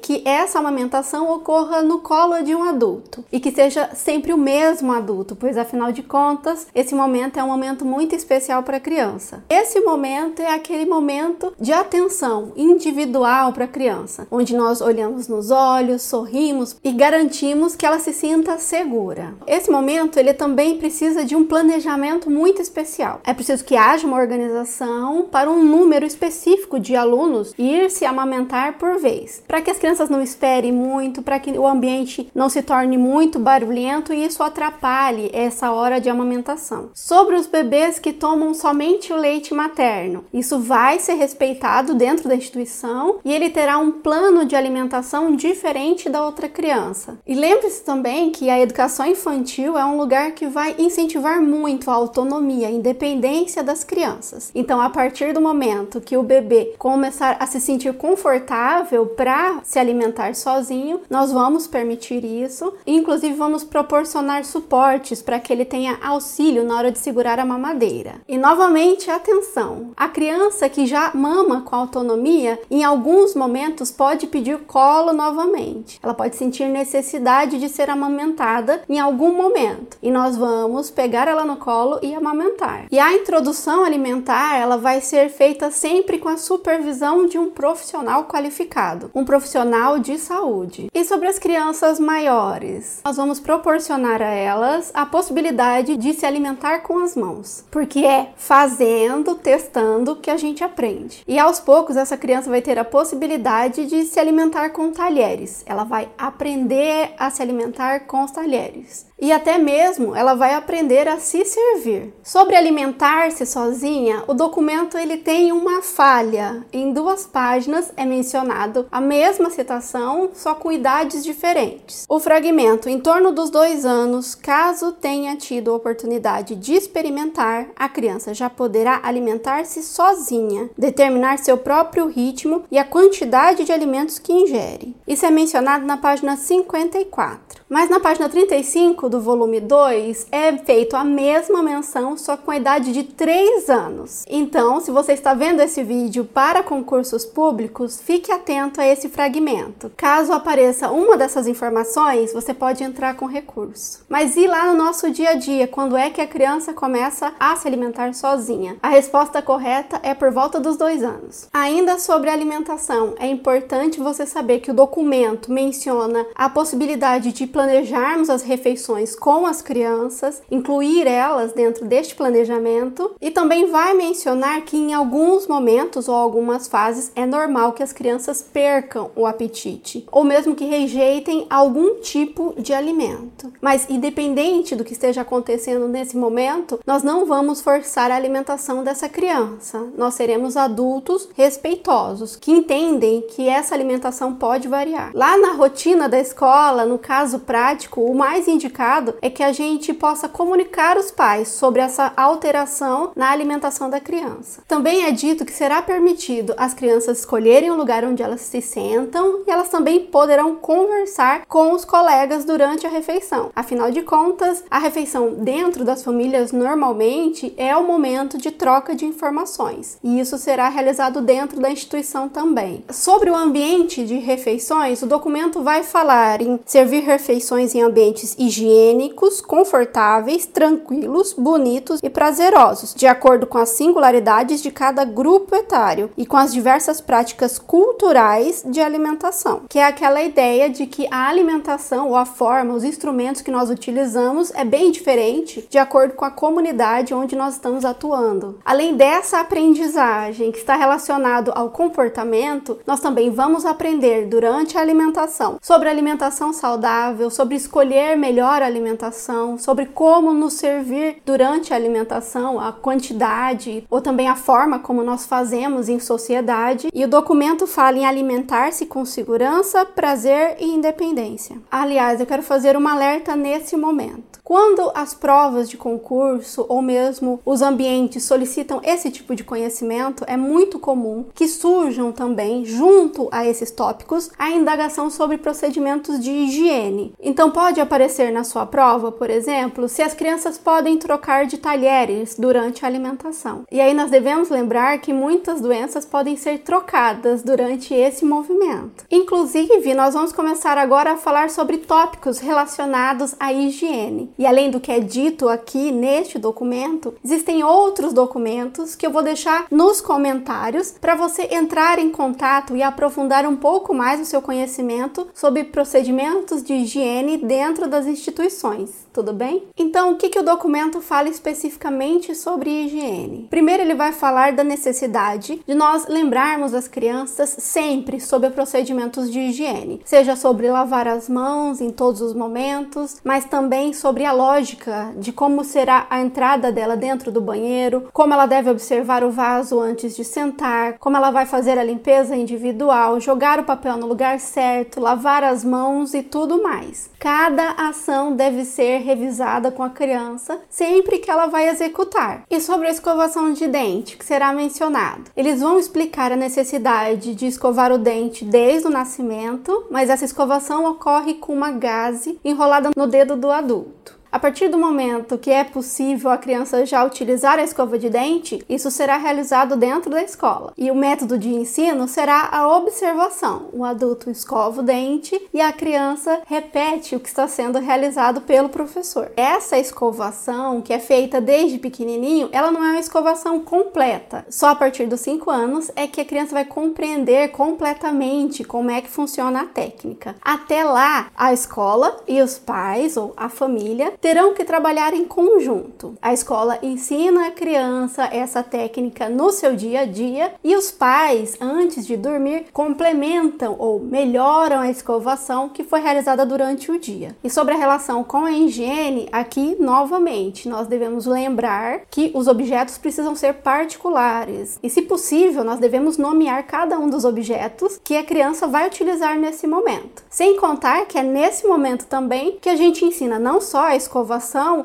que 0.02 0.22
essa 0.26 0.60
amamentação 0.60 1.32
ocorra 1.32 1.82
no 1.82 2.00
colo 2.00 2.44
de 2.44 2.54
um 2.56 2.64
adulto 2.64 3.21
e 3.32 3.40
que 3.40 3.52
seja 3.52 3.90
sempre 3.94 4.34
o 4.34 4.38
mesmo 4.38 4.92
adulto, 4.92 5.36
pois 5.36 5.58
afinal 5.58 5.92
de 5.92 6.04
contas, 6.04 6.68
esse 6.74 6.96
momento 6.96 7.40
é 7.40 7.44
um 7.44 7.48
momento 7.48 7.86
muito 7.86 8.16
especial 8.16 8.64
para 8.64 8.78
a 8.78 8.80
criança. 8.80 9.44
Esse 9.50 9.80
momento 9.82 10.42
é 10.42 10.54
aquele 10.54 10.86
momento 10.86 11.54
de 11.60 11.74
atenção 11.74 12.52
individual 12.56 13.54
para 13.54 13.66
a 13.66 13.68
criança, 13.68 14.28
onde 14.32 14.56
nós 14.56 14.82
olhamos 14.82 15.28
nos 15.28 15.52
olhos, 15.52 16.02
sorrimos 16.02 16.76
e 16.84 16.92
garantimos 16.92 17.76
que 17.76 17.86
ela 17.86 18.00
se 18.00 18.14
sinta 18.14 18.58
segura. 18.58 19.34
Esse 19.48 19.70
momento 19.70 20.18
ele 20.18 20.34
também 20.34 20.78
precisa 20.78 21.24
de 21.24 21.36
um 21.36 21.46
planejamento 21.46 22.30
muito 22.30 22.62
especial. 22.62 23.22
É 23.24 23.34
preciso 23.34 23.64
que 23.64 23.76
haja 23.76 24.08
uma 24.08 24.18
organização 24.18 25.28
para 25.32 25.50
um 25.50 25.64
número 25.64 26.06
específico 26.06 26.80
de 26.80 26.96
alunos 26.96 27.54
ir 27.58 27.90
se 27.90 28.06
amamentar 28.06 28.78
por 28.78 29.00
vez, 29.00 29.44
para 29.48 29.62
que 29.62 29.72
as 29.72 29.78
crianças 29.78 30.10
não 30.10 30.22
esperem 30.22 30.72
muito, 30.72 31.22
para 31.22 31.40
que 31.40 31.52
o 31.52 31.68
ambiente 31.68 32.30
não 32.34 32.50
se 32.50 32.62
torne 32.62 32.98
muito 32.98 33.11
barulhento 33.40 34.14
e 34.14 34.26
isso 34.26 34.42
atrapalhe 34.44 35.30
essa 35.34 35.72
hora 35.72 36.00
de 36.00 36.10
amamentação. 36.10 36.90
Sobre 36.94 37.36
os 37.36 37.48
bebês 37.48 38.00
que 38.00 38.14
tomam 38.14 38.54
somente 38.54 39.12
o 39.12 39.18
leite 39.18 39.54
materno, 39.54 40.24
isso 40.34 40.60
vai 40.60 41.00
ser 41.00 41.14
respeitado 41.14 41.94
dentro 41.94 42.30
da 42.30 42.36
instituição 42.36 43.20
e 43.26 43.34
ele 43.34 43.50
terá 43.50 43.78
um 43.78 43.92
plano 43.92 44.46
de 44.46 44.56
alimentação 44.56 45.36
diferente 45.36 46.10
da 46.10 46.26
outra 46.26 46.48
criança. 46.48 47.18
E 47.28 47.36
lembre-se 47.36 47.84
também 47.84 48.32
que 48.32 48.50
a 48.50 48.60
educação 48.60 49.06
infantil 49.06 49.78
é 49.78 49.86
um 49.86 49.98
lugar 49.98 50.32
que 50.32 50.48
vai 50.48 50.76
incentivar 50.78 51.42
muito 51.42 51.90
a 51.90 51.94
autonomia, 51.94 52.68
a 52.68 52.72
independência 52.72 53.64
das 53.64 53.84
crianças. 53.84 54.52
Então, 54.56 54.80
a 54.80 54.90
partir 54.90 55.34
do 55.34 55.42
momento 55.42 56.02
que 56.02 56.18
o 56.18 56.24
bebê 56.24 56.74
começar 56.78 57.38
a 57.40 57.46
se 57.46 57.60
sentir 57.60 57.94
confortável 57.94 59.06
para 59.06 59.60
se 59.64 59.80
alimentar 59.80 60.36
sozinho, 60.36 61.02
nós 61.10 61.32
vamos 61.32 61.68
permitir 61.68 62.24
isso. 62.24 62.74
Inclusive, 63.02 63.34
vamos 63.34 63.64
proporcionar 63.64 64.46
suportes 64.46 65.24
para 65.24 65.40
que 65.40 65.52
ele 65.52 65.66
tenha 65.66 65.98
auxílio 66.04 66.64
na 66.64 66.78
hora 66.78 66.92
de 66.92 67.00
segurar 67.00 67.40
a 67.40 67.46
mamadeira. 67.46 68.22
E 68.28 68.38
novamente, 68.38 69.10
atenção: 69.10 69.90
a 69.98 70.08
criança 70.08 70.70
que 70.70 70.86
já 70.86 71.10
mama 71.16 71.62
com 71.62 71.76
autonomia, 71.76 72.60
em 72.70 72.84
alguns 72.84 73.34
momentos 73.34 73.90
pode 73.90 74.28
pedir 74.28 74.60
colo 74.68 75.14
novamente. 75.14 76.00
Ela 76.04 76.14
pode 76.14 76.36
sentir 76.36 76.66
necessidade 76.66 77.58
de 77.58 77.70
ser 77.70 77.90
amamentada 77.90 78.84
em 78.88 79.00
algum 79.00 79.34
momento. 79.36 79.98
E 80.00 80.12
nós 80.12 80.38
vamos 80.38 80.92
pegar 80.92 81.28
ela 81.28 81.44
no 81.44 81.58
colo 81.58 81.98
e 82.04 82.14
amamentar. 82.14 82.86
E 82.92 83.00
a 83.00 83.14
introdução 83.14 83.84
alimentar, 83.84 84.60
ela 84.60 84.78
vai 84.78 85.02
ser 85.02 85.30
feita 85.30 85.72
sempre 85.72 86.20
com 86.20 86.30
a 86.30 86.38
supervisão 86.38 87.26
de 87.26 87.40
um 87.40 87.50
profissional 87.50 88.26
qualificado, 88.26 89.10
um 89.16 89.26
profissional 89.26 89.98
de 89.98 90.20
saúde. 90.20 90.88
E 90.94 91.04
sobre 91.04 91.28
as 91.28 91.40
crianças 91.40 92.00
maiores, 92.00 92.91
nós 93.04 93.18
vamos 93.18 93.40
proporcionar 93.40 94.22
a 94.22 94.32
elas 94.32 94.92
a 94.94 95.06
possibilidade 95.06 95.98
de 95.98 96.14
se 96.14 96.26
alimentar 96.26 96.80
com 96.80 97.00
as 97.00 97.16
mãos, 97.16 97.64
porque 97.72 98.06
é 98.06 98.34
fazendo, 98.36 99.36
testando 99.36 100.16
que 100.16 100.30
a 100.30 100.38
gente 100.38 100.64
aprende. 100.64 101.24
E 101.28 101.40
aos 101.40 101.60
poucos 101.60 101.96
essa 101.96 102.18
criança 102.18 102.50
vai 102.50 102.62
ter 102.62 102.78
a 102.78 102.86
possibilidade 102.86 103.86
de 103.86 104.04
se 104.04 104.20
alimentar 104.20 104.70
com 104.70 104.92
talheres. 104.92 105.64
Ela 105.66 105.84
vai 105.84 106.10
aprender 106.18 107.14
a 107.18 107.30
se 107.30 107.42
alimentar 107.42 108.02
com 108.02 108.24
os 108.24 108.32
talheres 108.32 109.11
e 109.22 109.32
até 109.32 109.60
mesmo 109.60 110.16
ela 110.16 110.34
vai 110.34 110.56
aprender 110.56 111.08
a 111.08 111.20
se 111.20 111.46
servir. 111.46 112.12
Sobre 112.24 112.56
alimentar-se 112.56 113.46
sozinha, 113.46 114.24
o 114.28 114.34
documento 114.34 114.98
ele 114.98 115.18
tem 115.18 115.52
uma 115.52 115.84
falha. 115.84 116.66
Em 116.74 116.92
duas 116.92 117.28
páginas 117.28 117.94
é 117.96 118.04
mencionado 118.04 118.88
a 118.92 119.00
mesma 119.00 119.52
citação, 119.52 120.32
só 120.34 120.56
com 120.56 120.72
idades 120.72 121.24
diferentes. 121.24 122.06
O 122.10 122.20
fragmento 122.20 122.90
em 122.90 123.00
torno 123.00 123.32
dos 123.32 123.52
dois 123.52 123.86
anos, 123.86 124.34
caso 124.34 124.92
tenha 124.92 125.36
tido 125.36 125.72
a 125.72 125.76
oportunidade 125.76 126.56
de 126.56 126.74
experimentar, 126.74 127.68
a 127.76 127.88
criança 127.88 128.34
já 128.34 128.50
poderá 128.50 129.02
alimentar-se 129.04 129.84
sozinha, 129.84 130.70
determinar 130.76 131.38
seu 131.38 131.58
próprio 131.58 132.08
ritmo 132.08 132.64
e 132.72 132.80
a 132.80 132.86
quantidade 132.86 133.64
de 133.64 133.72
alimentos 133.72 134.18
que 134.18 134.34
ingere. 134.34 134.96
Isso 135.08 135.26
é 135.26 135.30
mencionado 135.30 135.86
na 135.86 135.98
página 135.98 136.36
54. 136.36 137.61
Mas 137.72 137.90
na 137.90 138.02
página 138.02 138.28
35 138.28 139.08
do 139.08 139.22
volume 139.22 139.62
2 139.62 140.28
é 140.30 140.58
feito 140.58 140.94
a 140.98 141.06
mesma 141.06 141.64
menção, 141.64 142.18
só 142.18 142.36
com 142.36 142.52
a 142.52 142.58
idade 142.58 142.92
de 142.92 143.04
3 143.04 143.70
anos. 143.70 144.26
Então, 144.28 144.82
se 144.82 144.92
você 144.92 145.14
está 145.14 145.34
vendo 145.34 145.62
esse 145.62 145.82
vídeo 145.82 146.26
para 146.26 146.64
concursos 146.64 147.24
públicos, 147.24 148.02
fique 148.02 148.30
atento 148.30 148.82
a 148.82 148.86
esse 148.86 149.08
fragmento. 149.08 149.90
Caso 149.96 150.34
apareça 150.34 150.92
uma 150.92 151.16
dessas 151.16 151.48
informações, 151.48 152.34
você 152.34 152.54
pode 152.54 152.84
entrar 152.84 153.16
com 153.16 153.26
recurso. 153.26 154.04
Mas 154.10 154.36
e 154.36 154.48
lá 154.48 154.66
no 154.66 154.78
nosso 154.78 155.10
dia 155.10 155.30
a 155.30 155.36
dia, 155.36 155.66
quando 155.66 155.96
é 155.96 156.10
que 156.10 156.20
a 156.20 156.28
criança 156.28 156.74
começa 156.74 157.32
a 157.40 157.56
se 157.56 157.70
alimentar 157.70 158.14
sozinha? 158.14 158.76
A 158.84 158.90
resposta 158.90 159.42
correta 159.42 159.98
é 160.04 160.14
por 160.14 160.30
volta 160.30 160.60
dos 160.60 160.76
dois 160.76 161.02
anos. 161.06 161.48
Ainda 161.54 161.98
sobre 161.98 162.30
alimentação, 162.30 163.16
é 163.18 163.28
importante 163.28 164.02
você 164.02 164.26
saber 164.26 164.60
que 164.60 164.72
o 164.72 164.74
documento 164.74 165.50
menciona 165.50 166.26
a 166.36 166.50
possibilidade 166.50 167.32
de 167.32 167.48
planejarmos 167.62 168.28
as 168.28 168.42
refeições 168.42 169.16
com 169.16 169.46
as 169.46 169.62
crianças, 169.62 170.42
incluir 170.50 171.06
elas 171.06 171.54
dentro 171.54 171.86
deste 171.86 172.16
planejamento 172.16 173.12
e 173.22 173.30
também 173.30 173.68
vai 173.68 173.94
mencionar 173.94 174.62
que 174.62 174.76
em 174.76 174.96
alguns 174.96 175.46
momentos 175.46 176.08
ou 176.08 176.16
algumas 176.16 176.68
fases 176.68 177.12
é 177.16 177.24
normal 177.24 177.74
que 177.74 177.84
as 177.84 177.94
crianças 177.94 178.42
percam 178.42 179.12
o 179.16 179.28
apetite 179.28 180.08
ou 180.12 180.24
mesmo 180.24 180.56
que 180.56 180.66
rejeitem 180.66 181.46
algum 181.52 182.00
tipo 182.02 182.56
de 182.58 182.74
alimento. 182.74 183.54
Mas 183.62 183.88
independente 183.88 184.76
do 184.76 184.84
que 184.84 184.94
esteja 184.94 185.22
acontecendo 185.22 185.88
nesse 185.88 186.18
momento, 186.18 186.80
nós 186.84 187.04
não 187.04 187.28
vamos 187.28 187.62
forçar 187.62 188.10
a 188.10 188.16
alimentação 188.16 188.84
dessa 188.84 189.08
criança. 189.08 189.88
Nós 189.96 190.16
seremos 190.16 190.58
adultos 190.58 191.30
respeitosos 191.36 192.36
que 192.36 192.52
entendem 192.52 193.22
que 193.22 193.48
essa 193.48 193.76
alimentação 193.76 194.34
pode 194.34 194.68
variar. 194.68 195.12
Lá 195.14 195.38
na 195.38 195.54
rotina 195.54 196.10
da 196.10 196.20
escola, 196.20 196.86
no 196.86 196.98
caso 196.98 197.38
prático, 197.52 198.00
o 198.00 198.16
mais 198.16 198.48
indicado 198.48 199.16
é 199.22 199.30
que 199.30 199.44
a 199.44 199.52
gente 199.52 199.94
possa 199.94 200.30
comunicar 200.30 200.98
os 200.98 201.12
pais 201.12 201.50
sobre 201.50 201.82
essa 201.82 202.14
alteração 202.16 203.12
na 203.14 203.30
alimentação 203.30 203.90
da 203.90 204.00
criança. 204.00 204.64
Também 204.66 205.04
é 205.04 205.12
dito 205.12 205.44
que 205.44 205.52
será 205.52 205.82
permitido 205.82 206.54
as 206.56 206.74
crianças 206.74 207.20
escolherem 207.20 207.70
o 207.70 207.76
lugar 207.76 208.06
onde 208.06 208.24
elas 208.24 208.40
se 208.40 208.62
sentam 208.62 209.42
e 209.46 209.52
elas 209.52 209.68
também 209.68 210.00
poderão 210.06 210.56
conversar 210.56 211.46
com 211.46 211.74
os 211.74 211.84
colegas 211.84 212.46
durante 212.46 212.88
a 212.88 212.90
refeição. 212.90 213.52
Afinal 213.54 213.92
de 213.92 214.02
contas, 214.02 214.64
a 214.72 214.80
refeição 214.80 215.34
dentro 215.34 215.84
das 215.84 216.06
famílias 216.06 216.54
normalmente 216.54 217.54
é 217.58 217.76
o 217.76 217.84
momento 217.86 218.38
de 218.38 218.50
troca 218.50 218.96
de 218.96 219.04
informações 219.04 219.98
e 220.02 220.22
isso 220.22 220.38
será 220.38 220.70
realizado 220.70 221.22
dentro 221.22 221.60
da 221.60 221.70
instituição 221.70 222.30
também. 222.30 222.86
Sobre 222.90 223.30
o 223.30 223.36
ambiente 223.36 224.06
de 224.06 224.16
refeições, 224.16 225.02
o 225.02 225.06
documento 225.06 225.62
vai 225.62 225.84
falar 225.84 226.42
em 226.42 226.58
servir 226.66 227.02
refeições 227.02 227.41
em 227.76 227.82
ambientes 227.82 228.36
higiênicos, 228.38 229.42
confortáveis, 229.42 230.46
tranquilos, 230.46 231.34
bonitos 231.34 232.00
e 232.02 232.10
prazerosos, 232.10 232.94
de 232.94 233.08
acordo 233.08 233.46
com 233.46 233.58
as 233.58 233.70
singularidades 233.70 234.62
de 234.62 234.72
cada 234.72 235.04
grupo 235.04 235.56
etário 235.56 236.10
e 236.18 236.26
com 236.26 236.38
as 236.38 236.54
diversas 236.54 237.02
práticas 237.02 237.60
culturais 237.60 238.64
de 238.66 238.80
alimentação, 238.80 239.64
que 239.68 239.80
é 239.80 239.86
aquela 239.86 240.22
ideia 240.24 240.70
de 240.70 240.86
que 240.86 241.08
a 241.12 241.28
alimentação 241.28 242.10
ou 242.10 242.16
a 242.16 242.26
forma, 242.26 242.74
os 242.74 242.84
instrumentos 242.84 243.42
que 243.42 243.52
nós 243.52 243.70
utilizamos 243.70 244.52
é 244.52 244.64
bem 244.64 244.92
diferente 244.92 245.68
de 245.70 245.78
acordo 245.78 246.14
com 246.14 246.26
a 246.26 246.32
comunidade 246.32 247.14
onde 247.14 247.36
nós 247.36 247.56
estamos 247.56 247.86
atuando. 247.86 248.60
Além 248.64 248.96
dessa 248.96 249.40
aprendizagem 249.40 250.52
que 250.52 250.60
está 250.60 250.76
relacionado 250.76 251.52
ao 251.54 251.70
comportamento, 251.70 252.80
nós 252.86 253.00
também 253.00 253.30
vamos 253.30 253.66
aprender 253.66 254.26
durante 254.28 254.78
a 254.78 254.82
alimentação 254.82 255.58
sobre 255.62 255.90
alimentação 255.90 256.54
saudável 256.54 257.21
saudável, 257.22 257.30
sobre 257.30 257.56
escolher 257.56 258.18
melhor 258.18 258.62
a 258.62 258.66
alimentação, 258.66 259.58
sobre 259.58 259.86
como 259.86 260.34
nos 260.34 260.54
servir 260.54 261.22
durante 261.26 261.74
a 261.74 261.76
alimentação, 261.76 262.60
a 262.60 262.72
quantidade 262.72 263.84
ou 263.90 264.02
também 264.02 264.28
a 264.28 264.36
forma 264.36 264.80
como 264.80 265.04
nós 265.04 265.26
fazemos 265.26 265.90
em 265.90 266.00
sociedade. 266.00 266.90
E 266.94 267.06
o 267.06 267.08
documento 267.08 267.68
fala 267.68 267.98
em 267.98 268.06
alimentar-se 268.06 268.86
com 268.86 269.06
segurança, 269.06 269.86
prazer 269.86 270.58
e 270.60 270.66
independência. 270.66 271.58
Aliás, 271.70 272.20
eu 272.20 272.26
quero 272.26 272.42
fazer 272.42 272.76
uma 272.76 272.94
alerta 272.94 273.36
nesse 273.36 273.76
momento. 273.78 274.31
Quando 274.44 274.92
as 274.96 275.14
provas 275.14 275.70
de 275.70 275.78
concurso 275.78 276.66
ou 276.68 276.82
mesmo 276.82 277.40
os 277.46 277.62
ambientes 277.62 278.24
solicitam 278.24 278.82
esse 278.84 279.12
tipo 279.12 279.36
de 279.36 279.44
conhecimento, 279.44 280.24
é 280.28 280.36
muito 280.36 280.80
comum 280.80 281.26
que 281.34 281.48
surjam 281.48 282.12
também, 282.12 282.66
junto 282.66 283.30
a 283.32 283.46
esses 283.46 283.72
tópicos, 283.72 284.32
a 284.38 284.50
indagação 284.50 285.10
sobre 285.10 285.38
procedimentos 285.38 286.20
de 286.20 286.32
higiene. 286.32 287.14
Então, 287.22 287.52
pode 287.52 287.80
aparecer 287.80 288.32
na 288.32 288.44
sua 288.44 288.66
prova, 288.66 289.12
por 289.12 289.30
exemplo, 289.30 289.88
se 289.88 290.02
as 290.02 290.14
crianças 290.14 290.58
podem 290.58 290.98
trocar 290.98 291.46
de 291.46 291.58
talheres 291.58 292.36
durante 292.38 292.84
a 292.84 292.88
alimentação. 292.88 293.64
E 293.72 293.80
aí 293.80 293.94
nós 293.94 294.10
devemos 294.10 294.50
lembrar 294.50 294.98
que 295.00 295.14
muitas 295.14 295.62
doenças 295.62 296.06
podem 296.06 296.36
ser 296.36 296.60
trocadas 296.60 297.44
durante 297.44 297.94
esse 297.94 298.26
movimento. 298.26 299.06
Inclusive, 299.10 299.94
nós 299.94 300.14
vamos 300.14 300.32
começar 300.32 300.78
agora 300.78 301.14
a 301.14 301.18
falar 301.18 301.50
sobre 301.50 301.78
tópicos 301.78 302.40
relacionados 302.40 303.36
à 303.40 303.54
higiene. 303.54 304.31
E 304.38 304.46
além 304.46 304.70
do 304.70 304.80
que 304.80 304.92
é 304.92 305.00
dito 305.00 305.48
aqui 305.50 305.92
neste 305.92 306.38
documento, 306.38 307.14
existem 307.24 307.64
outros 307.64 308.14
documentos 308.14 308.96
que 308.96 309.06
eu 309.06 309.12
vou 309.12 309.24
deixar 309.24 309.66
nos 309.72 310.02
comentários 310.02 310.92
para 311.00 311.16
você 311.16 311.48
entrar 311.52 312.00
em 312.00 312.10
contato 312.10 312.76
e 312.76 312.84
aprofundar 312.84 313.46
um 313.46 313.56
pouco 313.56 313.94
mais 313.94 314.20
o 314.20 314.26
seu 314.26 314.42
conhecimento 314.42 315.28
sobre 315.34 315.64
procedimentos 315.64 316.64
de 316.64 316.74
higiene 316.74 317.38
dentro 317.38 317.88
das 317.88 318.06
instituições 318.06 319.02
tudo 319.14 319.34
bem? 319.34 319.64
Então, 319.78 320.14
o 320.14 320.16
que, 320.16 320.30
que 320.30 320.40
o 320.40 320.44
documento 320.44 321.02
fala 321.02 321.30
especificamente 321.30 322.34
sobre 322.34 322.70
higiene? 322.70 323.48
Primeiro, 323.50 323.84
ele 323.84 323.96
vai 323.96 324.12
falar 324.12 324.54
da 324.54 324.64
necessidade 324.64 325.62
de 325.66 325.76
nós 325.76 326.08
lembrarmos 326.08 326.74
as 326.74 326.88
crianças 326.88 327.56
sempre 327.60 328.20
sobre 328.20 328.50
procedimentos 328.50 329.30
de 329.30 329.40
higiene, 329.40 330.02
seja 330.06 330.36
sobre 330.36 330.70
lavar 330.70 331.08
as 331.08 331.28
mãos 331.28 331.82
em 331.82 331.92
todos 331.92 332.22
os 332.22 332.34
momentos, 332.34 333.18
mas 333.24 333.46
também 333.46 333.94
sobre 333.94 334.21
a 334.26 334.32
lógica 334.32 335.14
de 335.18 335.32
como 335.32 335.64
será 335.64 336.08
a 336.10 336.22
entrada 336.22 336.72
dela 336.72 336.96
dentro 336.98 337.32
do 337.32 337.42
banheiro, 337.42 338.08
como 338.14 338.34
ela 338.34 338.46
deve 338.46 338.70
observar 338.70 339.24
o 339.24 339.32
vaso 339.32 339.80
antes 339.80 340.16
de 340.16 340.24
sentar, 340.24 340.98
como 341.00 341.18
ela 341.18 341.32
vai 341.32 341.46
fazer 341.46 341.78
a 341.78 341.84
limpeza 341.84 342.36
individual, 342.36 343.20
jogar 343.20 343.60
o 343.60 343.64
papel 343.64 343.98
no 343.98 344.08
lugar 344.08 344.40
certo, 344.40 345.00
lavar 345.00 345.44
as 345.44 345.64
mãos 345.64 346.14
e 346.14 346.22
tudo 346.22 346.62
mais. 346.62 347.10
Cada 347.20 347.72
ação 347.72 348.36
deve 348.36 348.66
ser 348.66 349.00
revisada 349.00 349.72
com 349.72 349.84
a 349.84 349.90
criança 349.90 350.60
sempre 350.70 351.20
que 351.20 351.30
ela 351.30 351.48
vai 351.48 351.70
executar. 351.70 352.44
E 352.50 352.60
sobre 352.60 352.88
a 352.88 352.92
escovação 352.92 353.54
de 353.54 353.68
dente, 353.68 354.18
que 354.18 354.26
será 354.26 354.54
mencionado. 354.54 355.32
Eles 355.36 355.62
vão 355.62 355.80
explicar 355.80 356.32
a 356.32 356.36
necessidade 356.36 357.36
de 357.36 357.46
escovar 357.46 357.92
o 357.92 357.98
dente 357.98 358.44
desde 358.44 358.88
o 358.88 358.92
nascimento, 358.92 359.86
mas 359.90 360.10
essa 360.10 360.26
escovação 360.26 360.86
ocorre 360.86 361.36
com 361.36 361.54
uma 361.54 361.72
gaze 361.72 362.40
enrolada 362.44 362.92
no 362.96 363.08
dedo 363.08 363.36
do 363.36 363.52
adulto. 363.52 364.11
A 364.32 364.40
partir 364.40 364.70
do 364.70 364.78
momento 364.78 365.38
que 365.38 365.52
é 365.52 365.62
possível 365.62 366.32
a 366.32 366.38
criança 366.38 366.86
já 366.86 367.04
utilizar 367.04 367.60
a 367.60 367.64
escova 367.64 368.00
de 368.00 368.10
dente, 368.10 368.64
isso 368.70 368.90
será 368.90 369.18
realizado 369.18 369.76
dentro 369.76 370.10
da 370.10 370.24
escola. 370.24 370.72
E 370.78 370.90
o 370.90 370.96
método 370.96 371.38
de 371.38 371.50
ensino 371.50 372.08
será 372.08 372.48
a 372.50 372.66
observação. 372.78 373.66
O 373.74 373.84
adulto 373.84 374.30
escova 374.30 374.80
o 374.80 374.84
dente 374.84 375.38
e 375.54 375.60
a 375.60 375.74
criança 375.74 376.42
repete 376.46 377.14
o 377.14 377.20
que 377.20 377.28
está 377.28 377.46
sendo 377.46 377.78
realizado 377.80 378.40
pelo 378.40 378.70
professor. 378.70 379.34
Essa 379.36 379.78
escovação, 379.78 380.82
que 380.82 380.94
é 380.94 381.00
feita 381.00 381.42
desde 381.42 381.78
pequenininho, 381.78 382.48
ela 382.54 382.72
não 382.72 382.86
é 382.86 382.92
uma 382.92 383.00
escovação 383.02 383.60
completa. 383.60 384.46
Só 384.50 384.70
a 384.70 384.76
partir 384.76 385.08
dos 385.08 385.20
5 385.20 385.52
anos 385.52 385.92
é 385.94 386.08
que 386.08 386.22
a 386.22 386.26
criança 386.26 386.54
vai 386.54 386.64
compreender 386.64 387.50
completamente 387.50 388.64
como 388.64 388.92
é 388.92 389.02
que 389.02 389.10
funciona 389.10 389.64
a 389.64 389.66
técnica. 389.66 390.38
Até 390.42 390.86
lá, 390.86 391.30
a 391.36 391.52
escola 391.52 392.16
e 392.26 392.42
os 392.42 392.58
pais 392.58 393.18
ou 393.18 393.34
a 393.36 393.50
família 393.50 394.14
terão 394.22 394.54
que 394.54 394.64
trabalhar 394.64 395.14
em 395.14 395.26
conjunto. 395.26 396.16
A 396.22 396.32
escola 396.32 396.78
ensina 396.84 397.48
a 397.48 397.52
criança 397.52 398.30
essa 398.32 398.62
técnica 398.62 399.28
no 399.28 399.52
seu 399.52 399.76
dia 399.76 400.02
a 400.02 400.06
dia 400.06 400.54
e 400.64 400.76
os 400.76 400.92
pais, 400.92 401.58
antes 401.60 402.06
de 402.06 402.16
dormir, 402.16 402.68
complementam 402.72 403.76
ou 403.80 404.00
melhoram 404.00 404.80
a 404.80 404.90
escovação 404.90 405.68
que 405.68 405.84
foi 405.84 406.00
realizada 406.00 406.46
durante 406.46 406.92
o 406.92 407.00
dia. 407.00 407.36
E 407.44 407.50
sobre 407.50 407.74
a 407.74 407.78
relação 407.78 408.24
com 408.24 408.46
a 408.46 408.52
higiene, 408.52 409.28
aqui 409.32 409.76
novamente 409.80 410.70
nós 410.70 410.88
devemos 410.88 411.26
lembrar 411.26 412.02
que 412.10 412.32
os 412.36 412.48
objetos 412.48 412.98
precisam 412.98 413.36
ser 413.36 413.56
particulares 413.56 414.78
e, 414.84 414.90
se 414.90 415.02
possível, 415.02 415.64
nós 415.64 415.80
devemos 415.80 416.18
nomear 416.18 416.64
cada 416.68 417.00
um 417.00 417.10
dos 417.10 417.26
objetos 417.26 418.00
que 418.04 418.16
a 418.16 418.24
criança 418.24 418.68
vai 418.68 418.88
utilizar 418.88 419.40
nesse 419.40 419.66
momento. 419.66 420.24
Sem 420.30 420.58
contar 420.58 421.06
que 421.06 421.18
é 421.18 421.24
nesse 421.24 421.68
momento 421.68 422.06
também 422.06 422.58
que 422.62 422.70
a 422.70 422.76
gente 422.76 423.04
ensina 423.04 423.40
não 423.40 423.60
só 423.60 423.88
a 423.88 423.96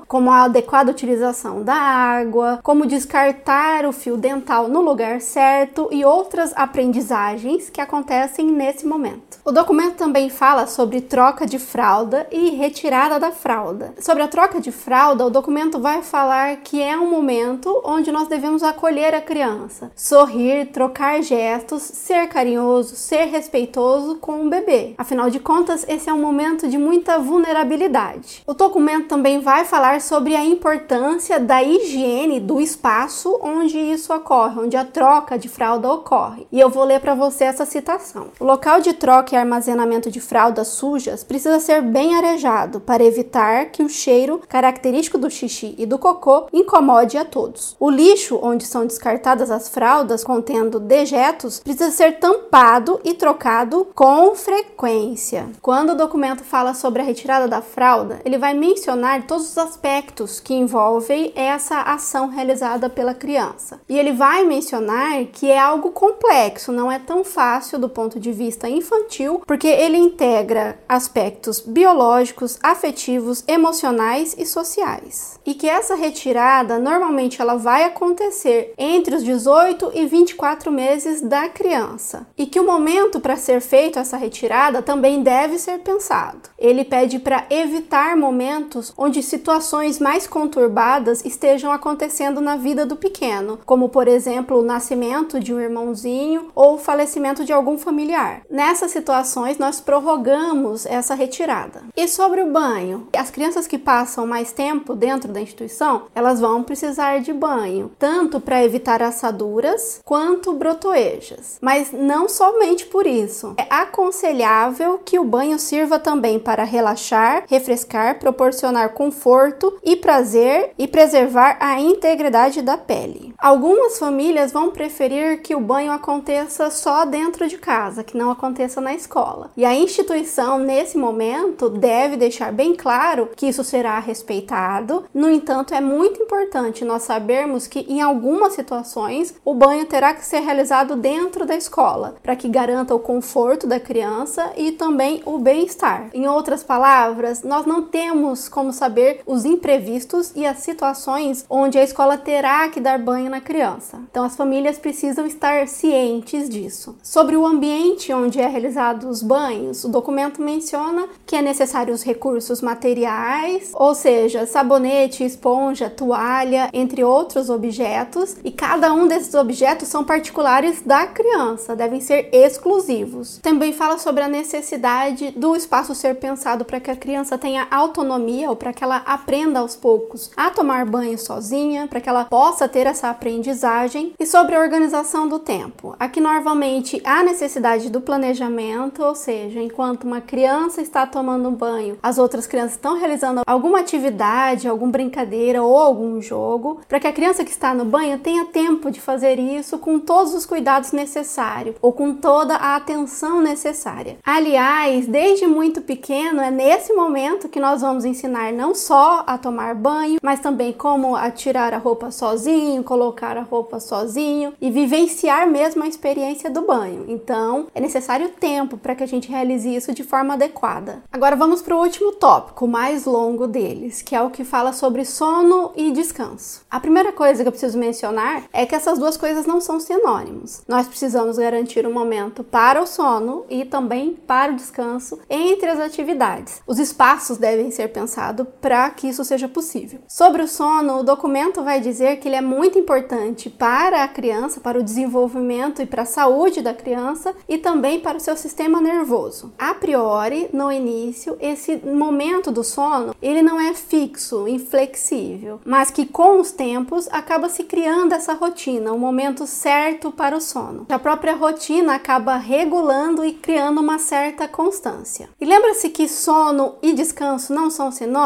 como 0.07 0.31
a 0.31 0.45
adequada 0.45 0.91
utilização 0.91 1.63
da 1.63 1.75
água, 1.75 2.61
como 2.63 2.87
descartar 2.87 3.85
o 3.85 3.93
fio 3.93 4.17
dental 4.17 4.69
no 4.69 4.81
lugar 4.81 5.21
certo 5.21 5.89
e 5.91 6.05
outras 6.05 6.53
aprendizagens 6.55 7.69
que 7.69 7.81
acontecem 7.81 8.47
nesse 8.47 8.87
momento. 8.87 9.39
O 9.45 9.53
documento 9.53 9.97
também 9.97 10.31
fala 10.31 10.67
sobre 10.67 11.01
troca 11.01 11.47
de 11.47 11.59
fralda 11.59 12.27
e 12.31 12.51
retirada 12.51 13.19
da 13.19 13.33
fralda. 13.33 13.95
Sobre 14.01 14.23
a 14.23 14.29
troca 14.29 14.61
de 14.61 14.71
fralda, 14.71 15.27
o 15.27 15.31
documento 15.31 15.81
vai 15.81 16.03
falar 16.03 16.57
que 16.57 16.81
é 16.83 16.97
um 16.97 17.11
momento 17.11 17.83
onde 17.85 18.13
nós 18.13 18.29
devemos 18.29 18.63
acolher 18.63 19.15
a 19.15 19.21
criança, 19.21 19.91
sorrir, 19.97 20.67
trocar 20.67 21.23
gestos, 21.23 21.83
ser 21.83 22.29
carinhoso, 22.29 22.95
ser 22.95 23.25
respeitoso 23.27 24.17
com 24.17 24.47
o 24.47 24.51
bebê. 24.51 24.95
Afinal 24.99 25.31
de 25.31 25.41
contas, 25.41 25.85
esse 25.89 26.09
é 26.09 26.13
um 26.13 26.21
momento 26.21 26.69
de 26.69 26.79
muita 26.79 27.19
vulnerabilidade. 27.19 28.43
O 28.47 28.55
documento 28.55 29.16
também 29.17 29.41
vai 29.41 29.65
falar 29.65 30.03
sobre 30.03 30.37
a 30.37 30.45
importância 30.45 31.41
da 31.41 31.63
higiene 31.63 32.39
do 32.39 32.61
espaço 32.61 33.41
onde 33.43 33.79
isso 33.79 34.13
ocorre, 34.13 34.61
onde 34.61 34.77
a 34.77 34.85
troca 34.85 35.39
de 35.39 35.49
fralda 35.49 35.91
ocorre. 35.91 36.47
E 36.53 36.61
eu 36.61 36.69
vou 36.69 36.85
ler 36.85 37.01
para 37.01 37.15
você 37.15 37.45
essa 37.45 37.65
citação. 37.65 38.27
O 38.39 38.45
local 38.45 38.79
de 38.79 38.93
troca 38.93 39.35
e 39.35 39.39
armazenamento 39.39 40.11
de 40.11 40.21
fraldas 40.21 40.69
sujas 40.69 41.25
precisa 41.25 41.59
ser 41.61 41.81
bem 41.81 42.15
arejado 42.15 42.79
para 42.79 43.03
evitar 43.03 43.71
que 43.71 43.83
o 43.83 43.89
cheiro 43.89 44.43
característico 44.47 45.17
do 45.17 45.31
xixi 45.31 45.75
e 45.79 45.87
do 45.87 45.99
cocô 45.99 46.49
incomode 46.53 47.17
a 47.17 47.25
todos. 47.25 47.75
O 47.81 47.89
lixo 47.89 48.39
onde 48.43 48.67
são 48.67 48.85
descartadas 48.85 49.51
as 49.51 49.67
fraldas 49.67 50.23
contendo 50.23 50.79
dejetos 50.79 51.61
precisa 51.61 51.91
ser 51.91 52.19
tampado 52.19 53.01
e 53.03 53.15
trocado 53.15 53.89
com 53.95 54.35
frequência. 54.35 55.49
Quando 55.63 55.93
o 55.93 55.97
documento 55.97 56.45
fala 56.45 56.75
sobre 56.75 57.01
a 57.01 57.05
retirada 57.05 57.49
da 57.49 57.63
fralda, 57.63 58.21
ele 58.23 58.37
vai 58.37 58.53
mencionar 58.53 59.06
mencionar 59.07 59.23
todos 59.23 59.51
os 59.51 59.59
aspectos 59.59 60.41
que 60.41 60.53
envolvem 60.53 61.33
essa 61.37 61.81
ação 61.83 62.29
realizada 62.29 62.91
pela 62.91 63.15
criança. 63.15 63.81
E 63.89 63.97
ele 63.97 64.13
vai 64.13 64.45
mencionar 64.45 65.25
que 65.27 65.51
é 65.51 65.59
algo 65.59 65.93
complexo, 65.93 66.73
não 66.73 66.91
é 66.91 66.99
tão 66.99 67.23
fácil 67.23 67.79
do 67.79 67.89
ponto 67.89 68.19
de 68.19 68.33
vista 68.33 68.69
infantil, 68.69 69.43
porque 69.47 69.69
ele 69.69 69.97
integra 69.97 70.79
aspectos 70.89 71.61
biológicos, 71.61 72.59
afetivos, 72.63 73.45
emocionais 73.47 74.35
e 74.37 74.45
sociais. 74.45 75.39
E 75.47 75.55
que 75.55 75.69
essa 75.69 75.95
retirada 75.95 76.79
normalmente 76.79 77.41
ela 77.41 77.57
vai 77.57 77.85
acontecer 77.85 78.75
entre 78.77 79.15
os 79.15 79.25
18 79.25 79.93
e 79.95 80.07
24 80.07 80.73
meses 80.73 81.21
da 81.21 81.49
criança. 81.49 82.27
E 82.37 82.47
que 82.47 82.59
o 82.59 82.67
momento 82.67 83.21
para 83.21 83.37
ser 83.37 83.61
feito 83.61 83.99
essa 83.99 84.17
retirada 84.17 84.83
também 84.83 85.23
deve 85.23 85.59
ser 85.59 85.79
pensado. 85.79 86.51
Ele 86.59 86.85
pede 86.85 87.19
para 87.19 87.47
evitar 87.51 88.17
momentos 88.17 88.93
onde 88.97 89.23
situações 89.23 89.99
mais 89.99 90.27
conturbadas 90.27 91.25
estejam 91.25 91.71
acontecendo 91.73 92.41
na 92.41 92.57
vida 92.57 92.87
do 92.87 92.97
pequeno, 92.97 93.59
como 93.65 93.89
por 93.89 94.09
exemplo 94.09 94.59
o 94.59 94.65
nascimento 94.65 95.39
de 95.39 95.53
um 95.53 95.61
irmãozinho 95.61 96.49
ou 96.55 96.75
o 96.75 96.79
falecimento 96.79 97.45
de 97.45 97.53
algum 97.53 97.77
familiar. 97.77 98.43
Nessas 98.51 98.91
situações, 98.91 99.59
nós 99.59 99.81
prorrogamos 99.81 100.87
essa 100.87 101.15
retirada. 101.15 101.83
E 101.97 102.09
sobre 102.09 102.43
o 102.43 102.53
banho, 102.53 103.09
as 103.17 103.31
crianças 103.31 103.67
que 103.67 103.79
passam 103.79 104.27
mais 104.27 104.53
tempo 104.53 104.95
dentro 104.95 105.33
da 105.33 105.41
instituição, 105.41 106.05
elas 106.15 106.41
vão 106.41 106.63
precisar 106.63 107.19
de 107.21 107.33
banho, 107.33 107.91
tanto 107.99 108.41
para 108.41 108.65
evitar 108.65 109.03
assaduras 109.03 110.01
quanto 110.05 110.53
brotoejas. 110.53 111.59
Mas 111.61 111.93
não 111.93 112.29
somente 112.29 112.87
por 112.87 113.07
isso. 113.07 113.55
É 113.57 113.67
aconselhável 113.69 115.01
que 115.05 115.19
o 115.19 115.25
banho 115.25 115.59
sirva 115.59 115.99
também 115.99 116.39
para 116.39 116.65
relaxar, 116.65 117.45
refrescar, 117.49 118.19
proporcionar 118.19 118.76
proporcionar 118.77 118.91
conforto 118.91 119.79
e 119.83 119.97
prazer 119.97 120.73
e 120.79 120.87
preservar 120.87 121.57
a 121.61 121.81
integridade 121.81 122.61
da 122.61 122.77
pele. 122.77 123.35
Algumas 123.39 123.99
famílias 123.99 124.53
vão 124.53 124.71
preferir 124.71 125.41
que 125.43 125.55
o 125.55 125.61
banho 125.61 125.93
aconteça 125.93 126.71
só 126.71 127.05
dentro 127.05 127.49
de 127.49 127.57
casa, 127.57 128.05
que 128.05 128.17
não 128.17 128.31
aconteça 128.31 128.81
na 128.81 128.95
escola. 128.95 129.51
E 129.57 129.65
a 129.65 129.75
instituição, 129.75 130.59
nesse 130.59 130.99
momento, 130.99 131.71
deve 131.71 132.17
deixar 132.17 132.53
bem 132.53 132.75
claro 132.75 133.31
que 133.35 133.47
isso 133.47 133.65
será 133.65 133.99
respeitado. 133.99 135.05
No 135.15 135.31
entanto, 135.31 135.75
é 135.75 135.81
muito 135.81 136.23
importante 136.23 136.85
nós 136.85 137.03
sabermos 137.03 137.67
que 137.67 137.81
em 137.81 138.01
algumas 138.01 138.55
situações 138.55 139.35
o 139.45 139.55
banho 139.55 139.87
terá 139.87 140.13
que 140.15 140.25
ser 140.25 140.41
realizado 140.41 140.97
dentro 140.97 141.47
da 141.47 141.57
escola, 141.57 142.17
para 142.23 142.37
que 142.37 142.49
garanta 142.49 142.95
o 142.95 142.99
conforto 142.99 143.67
da 143.67 143.81
criança 143.81 144.53
e 144.57 144.73
também 144.73 145.23
o 145.25 145.39
bem-estar. 145.39 146.11
Em 146.13 146.27
outras 146.27 146.63
palavras, 146.63 147.43
nós 147.43 147.65
não 147.65 147.83
temos 147.83 148.49
como 148.49 148.66
saber 148.73 149.21
os 149.27 149.45
imprevistos 149.45 150.33
e 150.35 150.47
as 150.47 150.59
situações 150.59 151.45
onde 151.49 151.79
a 151.79 151.85
escola 151.85 152.17
terá 152.17 152.69
que 152.69 152.81
dar 152.81 152.99
banho 152.99 153.31
na 153.31 153.41
criança. 153.41 153.99
Então 154.11 154.25
as 154.25 154.37
famílias 154.37 154.79
precisam 154.79 155.27
estar 155.27 155.69
cientes 155.69 156.49
disso. 156.49 156.97
Sobre 157.03 157.37
o 157.37 157.47
ambiente 157.47 158.13
onde 158.13 158.41
é 158.41 158.47
realizado 158.47 159.09
os 159.09 159.23
banhos, 159.23 159.85
o 159.85 159.89
documento 159.89 160.43
menciona 160.43 161.09
que 161.25 161.37
é 161.37 161.43
necessário 161.43 161.93
os 161.93 162.03
recursos 162.03 162.61
materiais, 162.61 163.71
ou 163.75 163.95
seja, 163.95 164.47
sabonete, 164.47 165.25
esponja, 165.25 165.91
toalha, 165.91 166.71
entre 166.73 167.03
outros 167.05 167.51
objetos, 167.51 168.37
e 168.45 168.51
cada 168.51 168.93
um 168.93 169.07
desses 169.07 169.35
objetos 169.35 169.89
são 169.89 170.05
particulares 170.05 170.83
da 170.83 171.07
criança, 171.07 171.77
devem 171.77 172.01
ser 172.01 172.29
exclusivos. 172.33 173.39
Também 173.39 173.73
fala 173.73 173.99
sobre 173.99 174.23
a 174.23 174.29
necessidade 174.29 175.33
do 175.33 175.55
espaço 175.55 175.95
ser 175.95 176.17
pensado 176.17 176.65
para 176.65 176.81
que 176.81 176.91
a 176.91 176.97
criança 176.97 177.39
tenha 177.39 177.67
autonomia 177.71 178.51
para 178.57 178.73
que 178.73 178.83
ela 178.83 179.03
aprenda 179.07 179.61
aos 179.61 179.77
poucos 179.77 180.31
a 180.37 180.51
tomar 180.51 180.85
banho 180.87 181.19
sozinha, 181.19 181.87
para 181.87 182.01
que 182.01 182.09
ela 182.09 182.25
possa 182.25 182.69
ter 182.69 182.87
essa 182.87 183.11
aprendizagem 183.11 184.13
e 184.19 184.27
sobre 184.27 184.55
a 184.55 184.61
organização 184.61 185.29
do 185.29 185.39
tempo. 185.39 185.95
Aqui 185.99 186.21
normalmente 186.21 187.01
há 187.05 187.23
necessidade 187.23 187.91
do 187.91 188.01
planejamento, 188.01 189.03
ou 189.03 189.15
seja, 189.15 189.61
enquanto 189.61 190.05
uma 190.05 190.21
criança 190.21 190.81
está 190.81 191.07
tomando 191.07 191.51
banho, 191.51 191.99
as 192.03 192.19
outras 192.19 192.47
crianças 192.47 192.73
estão 192.73 192.99
realizando 192.99 193.43
alguma 193.47 193.81
atividade, 193.81 194.69
alguma 194.69 194.93
brincadeira 194.93 195.63
ou 195.63 195.77
algum 195.77 196.21
jogo, 196.21 196.81
para 196.89 197.01
que 197.01 197.07
a 197.07 197.13
criança 197.13 197.45
que 197.45 197.51
está 197.51 197.75
no 197.75 197.85
banho 197.85 198.19
tenha 198.19 198.47
tempo 198.47 198.91
de 198.91 199.01
fazer 199.01 199.39
isso 199.39 199.79
com 199.79 199.99
todos 199.99 200.35
os 200.35 200.47
cuidados 200.47 200.93
necessários 200.93 201.77
ou 201.83 201.93
com 201.93 202.15
toda 202.15 202.55
a 202.57 202.77
atenção 202.77 203.41
necessária. 203.41 204.19
Aliás, 204.25 205.07
desde 205.07 205.47
muito 205.47 205.81
pequeno 205.81 206.41
é 206.41 206.51
nesse 206.51 206.93
momento 206.93 207.49
que 207.49 207.61
nós 207.61 207.83
vamos 207.83 208.05
ensinar 208.05 208.46
não 208.53 208.75
só 208.75 209.25
a 209.27 209.39
tomar 209.39 209.75
banho, 209.75 210.19
mas 210.23 210.41
também 210.41 210.73
como 210.73 211.17
a 211.17 211.31
tirar 211.31 211.73
a 211.75 211.79
roupa 211.79 212.11
sozinho, 212.11 212.83
colocar 212.83 213.37
a 213.37 213.43
roupa 213.43 213.81
sozinho 213.81 214.53
e 214.61 214.71
vivenciar 214.71 215.49
mesmo 215.49 215.83
a 215.83 215.89
experiência 215.89 216.51
do 216.51 216.63
banho. 216.63 217.05
Então, 217.09 217.67
é 217.75 217.81
necessário 217.81 218.29
tempo 218.29 218.77
para 218.77 218.95
que 218.95 219.03
a 219.03 219.09
gente 219.09 219.31
realize 219.31 219.75
isso 219.75 219.93
de 219.93 220.03
forma 220.03 220.35
adequada. 220.35 221.03
Agora 221.13 221.37
vamos 221.37 221.63
para 221.63 221.77
o 221.77 221.81
último 221.81 222.13
tópico, 222.13 222.67
mais 222.67 223.05
longo 223.05 223.47
deles, 223.47 224.03
que 224.03 224.15
é 224.15 224.23
o 224.23 224.31
que 224.31 224.45
fala 224.45 224.73
sobre 224.73 225.05
sono 225.05 225.73
e 225.75 225.91
descanso. 225.93 226.63
A 226.71 226.81
primeira 226.81 227.13
coisa 227.13 227.43
que 227.43 227.49
eu 227.49 227.53
preciso 227.53 227.79
mencionar 227.79 228.45
é 228.53 228.67
que 228.67 228.75
essas 228.75 228.99
duas 228.99 229.17
coisas 229.17 229.47
não 229.47 229.61
são 229.61 229.81
sinônimos. 229.81 230.63
Nós 230.69 230.87
precisamos 230.87 231.39
garantir 231.39 231.87
um 231.87 231.93
momento 231.93 232.45
para 232.45 232.83
o 232.83 232.87
sono 232.87 233.45
e 233.49 233.65
também 233.65 234.13
para 234.27 234.53
o 234.53 234.57
descanso 234.57 235.19
entre 235.31 235.69
as 235.71 235.81
atividades. 235.81 236.61
Os 236.67 236.79
espaços 236.79 237.39
devem 237.39 237.71
ser 237.71 237.89
pensados 237.89 238.36
para 238.45 238.91
que 238.91 239.09
isso 239.09 239.25
seja 239.25 239.49
possível. 239.49 240.01
Sobre 240.07 240.43
o 240.43 240.49
sono, 240.49 240.99
o 240.99 241.03
documento 241.03 241.63
vai 241.63 241.81
dizer 241.81 242.17
que 242.17 242.29
ele 242.29 242.37
é 242.37 242.41
muito 242.41 242.79
importante 242.79 243.49
para 243.49 244.05
a 244.05 244.09
criança, 244.09 244.61
para 244.61 244.79
o 244.79 244.83
desenvolvimento 244.83 245.81
e 245.81 245.87
para 245.87 246.03
a 246.03 246.07
saúde 246.07 246.61
da 246.61 246.75
criança 246.75 247.35
e 247.49 247.59
também 247.59 248.01
para 248.01 248.19
o 248.19 248.21
seu 248.21 248.37
sistema 248.37 248.81
nervoso. 248.81 249.53
A 249.59 249.75
priori, 249.75 250.49
no 250.53 250.71
início, 250.71 251.37
esse 251.41 251.77
momento 251.77 252.51
do 252.51 252.63
sono, 252.63 253.15
ele 253.23 253.43
não 253.43 253.61
é 253.61 253.75
fixo, 253.75 254.47
inflexível, 254.49 255.61
mas 255.65 255.91
que 255.91 256.07
com 256.07 256.41
os 256.41 256.51
tempos 256.51 257.09
acaba 257.11 257.49
se 257.49 257.65
criando 257.65 258.13
essa 258.13 258.35
rotina, 258.35 258.93
o 258.93 258.97
um 258.97 258.99
momento 258.99 259.47
certo 259.47 260.11
para 260.11 260.37
o 260.37 260.41
sono. 260.41 260.87
A 260.89 260.99
própria 260.99 261.35
rotina 261.35 261.95
acaba 261.95 262.37
regulando 262.37 263.25
e 263.25 263.33
criando 263.33 263.81
uma 263.81 263.99
certa 263.99 264.49
constância. 264.49 265.29
E 265.41 265.45
lembra-se 265.45 265.89
que 265.91 266.09
sono 266.09 266.77
e 266.83 266.93
descanso 266.93 267.53
não 267.53 267.71
são 267.71 267.91
sinônimos, 267.91 268.26